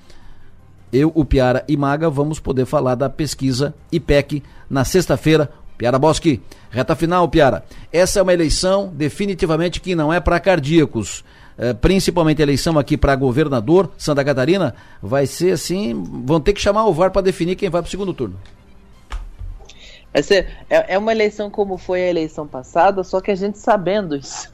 Eu, 0.93 1.11
o 1.15 1.25
Piara 1.25 1.65
e 1.67 1.75
Maga 1.75 2.07
vamos 2.07 2.39
poder 2.39 2.67
falar 2.67 2.93
da 2.93 3.09
pesquisa 3.09 3.73
IPEC 3.91 4.43
na 4.69 4.85
sexta-feira. 4.85 5.49
Piara 5.79 5.97
Bosque, 5.97 6.39
reta 6.69 6.95
final, 6.95 7.27
Piara. 7.27 7.65
Essa 7.91 8.19
é 8.19 8.21
uma 8.21 8.33
eleição 8.33 8.93
definitivamente 8.93 9.81
que 9.81 9.95
não 9.95 10.13
é 10.13 10.19
para 10.19 10.39
cardíacos. 10.39 11.23
Eh, 11.61 11.75
principalmente 11.75 12.41
a 12.41 12.43
eleição 12.43 12.79
aqui 12.79 12.97
para 12.97 13.15
governador, 13.15 13.91
Santa 13.95 14.25
Catarina, 14.25 14.73
vai 14.99 15.27
ser 15.27 15.51
assim, 15.51 15.93
vão 16.25 16.41
ter 16.41 16.53
que 16.53 16.59
chamar 16.59 16.87
o 16.87 16.93
VAR 16.93 17.11
para 17.11 17.21
definir 17.21 17.55
quem 17.55 17.69
vai 17.69 17.83
para 17.83 17.87
o 17.87 17.91
segundo 17.91 18.15
turno. 18.15 18.35
Essa 20.11 20.33
é, 20.33 20.47
é 20.69 20.97
uma 20.97 21.11
eleição 21.11 21.51
como 21.51 21.77
foi 21.77 22.01
a 22.01 22.09
eleição 22.09 22.47
passada, 22.47 23.03
só 23.03 23.21
que 23.21 23.29
a 23.29 23.35
gente 23.35 23.59
sabendo 23.59 24.15
isso. 24.15 24.49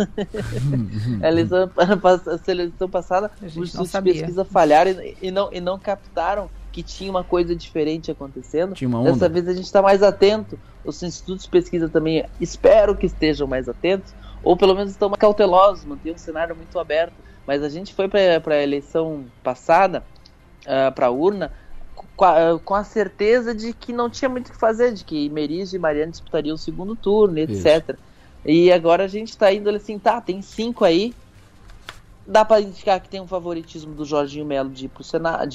a, 1.23 1.27
eleição, 1.29 1.71
a 1.77 2.51
eleição 2.51 2.89
passada, 2.89 3.31
os 3.41 3.55
institutos 3.55 3.89
de 3.89 4.01
pesquisa 4.01 4.43
falharam 4.43 4.91
e, 4.91 5.17
e, 5.21 5.31
não, 5.31 5.49
e 5.53 5.61
não 5.61 5.79
captaram 5.79 6.49
que 6.73 6.83
tinha 6.83 7.09
uma 7.09 7.23
coisa 7.23 7.55
diferente 7.55 8.11
acontecendo. 8.11 8.75
Dessa 9.05 9.29
vez 9.29 9.47
a 9.47 9.53
gente 9.53 9.65
está 9.65 9.81
mais 9.81 10.03
atento. 10.03 10.59
Os 10.83 11.01
institutos 11.01 11.45
de 11.45 11.49
pesquisa 11.49 11.87
também 11.87 12.25
espero 12.39 12.93
que 12.95 13.05
estejam 13.05 13.47
mais 13.47 13.69
atentos 13.69 14.13
ou 14.43 14.55
pelo 14.55 14.75
menos 14.75 14.91
estão 14.91 15.09
mais 15.09 15.19
cautelosos, 15.19 15.85
mantém 15.85 16.13
um 16.13 16.17
cenário 16.17 16.55
muito 16.55 16.77
aberto. 16.79 17.13
Mas 17.45 17.63
a 17.63 17.69
gente 17.69 17.93
foi 17.93 18.07
para 18.07 18.55
a 18.55 18.63
eleição 18.63 19.25
passada, 19.41 20.03
uh, 20.65 20.87
ah, 20.87 20.91
para 20.91 21.07
a 21.07 21.11
urna, 21.11 21.51
com 22.15 22.25
a, 22.25 22.59
com 22.59 22.75
a, 22.75 22.83
certeza 22.83 23.55
de 23.55 23.73
que 23.73 23.93
não 23.93 24.09
tinha 24.09 24.27
muito 24.27 24.49
o 24.49 24.51
que 24.51 24.57
fazer, 24.57 24.93
de 24.93 25.05
que 25.05 25.29
Merizio 25.29 25.77
e 25.77 25.79
Mariana 25.79 26.11
disputariam 26.11 26.55
o 26.55 26.57
segundo 26.57 26.95
turno, 26.95 27.39
etc. 27.39 27.89
Isso. 27.89 27.95
E 28.45 28.71
agora 28.71 29.05
a 29.05 29.07
gente 29.07 29.29
está 29.29 29.51
indo 29.53 29.69
assim, 29.69 29.97
tá, 29.97 30.19
tem 30.19 30.41
cinco 30.41 30.83
aí. 30.83 31.13
Dá 32.25 32.43
para 32.43 32.59
identificar 32.59 32.99
que 32.99 33.07
tem 33.07 33.21
um 33.21 33.27
favoritismo 33.27 33.95
do 33.95 34.03
Jorginho 34.03 34.45
Melo 34.45 34.69
de 34.69 34.89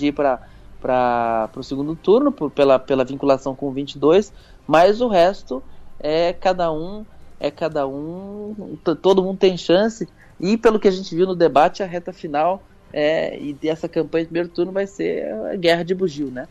ir 0.06 0.12
para 0.12 0.40
para 0.82 1.48
o 1.54 1.62
segundo 1.62 1.94
turno, 1.94 2.32
por, 2.32 2.50
pela, 2.50 2.76
pela 2.76 3.04
vinculação 3.04 3.54
com 3.54 3.68
o 3.68 3.70
22, 3.70 4.32
mas 4.66 5.00
o 5.00 5.06
resto 5.06 5.62
é 6.00 6.32
cada 6.32 6.72
um 6.72 7.06
é 7.42 7.50
cada 7.50 7.84
um, 7.88 8.78
todo 9.02 9.20
mundo 9.20 9.36
tem 9.36 9.56
chance. 9.56 10.08
E 10.38 10.56
pelo 10.56 10.78
que 10.78 10.86
a 10.86 10.92
gente 10.92 11.12
viu 11.14 11.26
no 11.26 11.34
debate, 11.34 11.82
a 11.82 11.86
reta 11.86 12.12
final 12.12 12.62
é, 12.92 13.36
e 13.36 13.52
dessa 13.52 13.88
campanha 13.88 14.24
de 14.24 14.28
primeiro 14.28 14.48
turno 14.48 14.70
vai 14.70 14.86
ser 14.86 15.26
a 15.52 15.56
guerra 15.56 15.82
de 15.82 15.92
bugio, 15.92 16.30
né? 16.30 16.46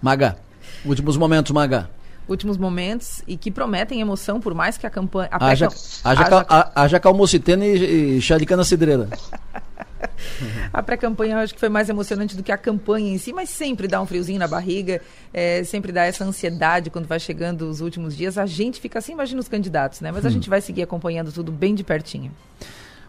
Maga, 0.00 0.38
últimos 0.84 1.16
momentos, 1.16 1.50
Maga. 1.50 1.90
Últimos 2.28 2.56
momentos 2.56 3.22
e 3.26 3.36
que 3.36 3.50
prometem 3.50 4.00
emoção, 4.00 4.38
por 4.38 4.54
mais 4.54 4.78
que 4.78 4.86
a 4.86 4.90
campanha. 4.90 5.28
A 5.32 5.46
haja, 5.46 5.68
haja, 6.04 6.24
haja, 6.24 6.72
haja 6.74 7.00
calmocitena 7.00 7.66
e, 7.66 8.18
e 8.18 8.20
chá 8.20 8.38
de 8.38 8.46
cana 8.46 8.62
cidreira. 8.62 9.08
a 10.72 10.82
pré-campanha 10.82 11.34
eu 11.34 11.38
acho 11.38 11.54
que 11.54 11.60
foi 11.60 11.68
mais 11.68 11.88
emocionante 11.88 12.36
do 12.36 12.42
que 12.42 12.52
a 12.52 12.58
campanha 12.58 13.12
em 13.12 13.18
si, 13.18 13.32
mas 13.32 13.50
sempre 13.50 13.88
dá 13.88 14.00
um 14.00 14.06
friozinho 14.06 14.38
na 14.38 14.48
barriga, 14.48 15.00
é, 15.32 15.62
sempre 15.64 15.92
dá 15.92 16.04
essa 16.04 16.24
ansiedade 16.24 16.90
quando 16.90 17.06
vai 17.06 17.18
chegando 17.18 17.62
os 17.68 17.80
últimos 17.80 18.16
dias. 18.16 18.38
A 18.38 18.46
gente 18.46 18.80
fica 18.80 18.98
assim, 18.98 19.12
imagina 19.12 19.40
os 19.40 19.48
candidatos, 19.48 20.00
né? 20.00 20.12
Mas 20.12 20.24
a 20.24 20.28
hum. 20.28 20.32
gente 20.32 20.48
vai 20.48 20.60
seguir 20.60 20.82
acompanhando 20.82 21.32
tudo 21.32 21.50
bem 21.50 21.74
de 21.74 21.84
pertinho. 21.84 22.32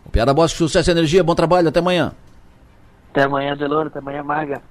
O 0.06 0.10
Piada 0.10 0.34
Bosque, 0.34 0.58
sucesso 0.58 0.90
e 0.90 0.92
energia, 0.92 1.24
bom 1.24 1.36
trabalho, 1.36 1.68
até 1.70 1.80
amanhã. 1.80 2.14
Até 3.12 3.24
amanhã, 3.24 3.56
Deloro, 3.56 3.88
até 3.88 4.00
amanhã, 4.00 4.24
Maga. 4.24 4.62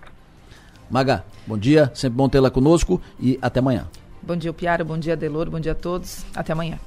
Maga, 0.91 1.25
bom 1.47 1.59
dia, 1.59 1.91
sempre 1.95 2.17
bom 2.17 2.29
tê-la 2.29 2.51
conosco 2.51 3.01
e 3.21 3.39
até 3.43 3.61
amanhã. 3.61 3.87
Bom 4.23 4.37
dia, 4.37 4.53
Piara, 4.53 4.83
bom 4.83 4.99
dia, 4.99 5.17
Deloro, 5.17 5.51
bom 5.51 5.61
dia 5.61 5.73
a 5.73 5.75
todos, 5.75 6.25
até 6.35 6.53
amanhã. 6.53 6.79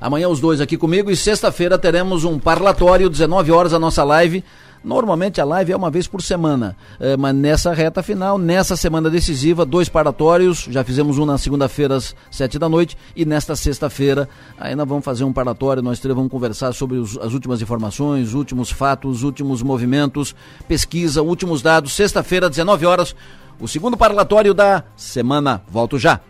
Amanhã 0.00 0.28
os 0.28 0.40
dois 0.40 0.62
aqui 0.62 0.78
comigo 0.78 1.10
e 1.10 1.16
sexta-feira 1.16 1.78
teremos 1.78 2.24
um 2.24 2.38
parlatório, 2.38 3.10
19 3.10 3.52
horas 3.52 3.74
a 3.74 3.78
nossa 3.78 4.02
live 4.02 4.42
Normalmente 4.82 5.40
a 5.40 5.44
live 5.44 5.72
é 5.72 5.76
uma 5.76 5.90
vez 5.90 6.06
por 6.06 6.22
semana, 6.22 6.74
é, 6.98 7.14
mas 7.14 7.34
nessa 7.34 7.72
reta 7.74 8.02
final, 8.02 8.38
nessa 8.38 8.76
semana 8.76 9.10
decisiva, 9.10 9.66
dois 9.66 9.90
paratórios. 9.90 10.66
Já 10.70 10.82
fizemos 10.82 11.18
um 11.18 11.26
na 11.26 11.36
segunda-feira 11.36 11.96
às 11.96 12.16
sete 12.30 12.58
da 12.58 12.66
noite 12.66 12.96
e 13.14 13.26
nesta 13.26 13.54
sexta-feira 13.54 14.26
ainda 14.58 14.84
vamos 14.86 15.04
fazer 15.04 15.24
um 15.24 15.32
paratório. 15.32 15.82
Nós 15.82 16.00
três 16.00 16.16
vamos 16.16 16.30
conversar 16.30 16.72
sobre 16.72 16.96
os, 16.96 17.18
as 17.18 17.34
últimas 17.34 17.60
informações, 17.60 18.32
últimos 18.32 18.70
fatos, 18.70 19.22
últimos 19.22 19.62
movimentos, 19.62 20.34
pesquisa, 20.66 21.20
últimos 21.20 21.60
dados. 21.60 21.92
Sexta-feira, 21.92 22.48
19 22.48 22.86
horas, 22.86 23.14
o 23.60 23.68
segundo 23.68 23.98
parlatório 23.98 24.54
da 24.54 24.82
semana. 24.96 25.62
Volto 25.68 25.98
já. 25.98 26.20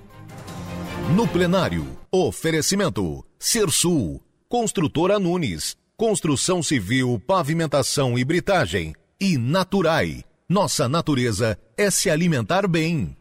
No 1.15 1.27
plenário, 1.27 1.87
oferecimento 2.11 3.25
Sul, 3.39 4.21
Construtora 4.49 5.21
Nunes. 5.21 5.77
Construção 6.01 6.63
civil, 6.63 7.23
pavimentação 7.27 8.19
e 8.19 8.25
britagem. 8.25 8.95
E 9.21 9.37
Naturai. 9.37 10.25
Nossa 10.49 10.89
natureza 10.89 11.59
é 11.77 11.91
se 11.91 12.09
alimentar 12.09 12.67
bem. 12.67 13.15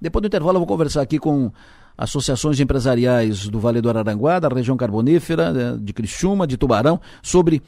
Depois 0.00 0.22
do 0.22 0.28
intervalo 0.28 0.54
eu 0.54 0.60
vou 0.60 0.66
conversar 0.68 1.02
aqui 1.02 1.18
com 1.18 1.50
associações 1.98 2.60
empresariais 2.60 3.48
do 3.48 3.58
Vale 3.58 3.80
do 3.80 3.88
Araranguá, 3.88 4.38
da 4.38 4.46
região 4.46 4.76
carbonífera, 4.76 5.52
né, 5.52 5.78
de 5.82 5.92
Criciúma, 5.92 6.46
de 6.46 6.56
Tubarão, 6.56 7.00
sobre 7.20 7.56
o 7.56 7.62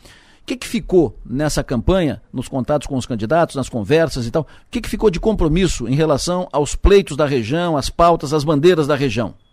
que, 0.46 0.56
que 0.56 0.68
ficou 0.68 1.18
nessa 1.26 1.64
campanha, 1.64 2.22
nos 2.32 2.46
contatos 2.46 2.86
com 2.86 2.96
os 2.96 3.04
candidatos, 3.04 3.56
nas 3.56 3.68
conversas 3.68 4.28
e 4.28 4.30
tal, 4.30 4.42
o 4.42 4.46
que, 4.70 4.80
que 4.80 4.88
ficou 4.88 5.10
de 5.10 5.18
compromisso 5.18 5.88
em 5.88 5.96
relação 5.96 6.48
aos 6.52 6.76
pleitos 6.76 7.16
da 7.16 7.26
região, 7.26 7.76
às 7.76 7.90
pautas, 7.90 8.32
às 8.32 8.44
bandeiras 8.44 8.86
da 8.86 8.94
região? 8.94 9.34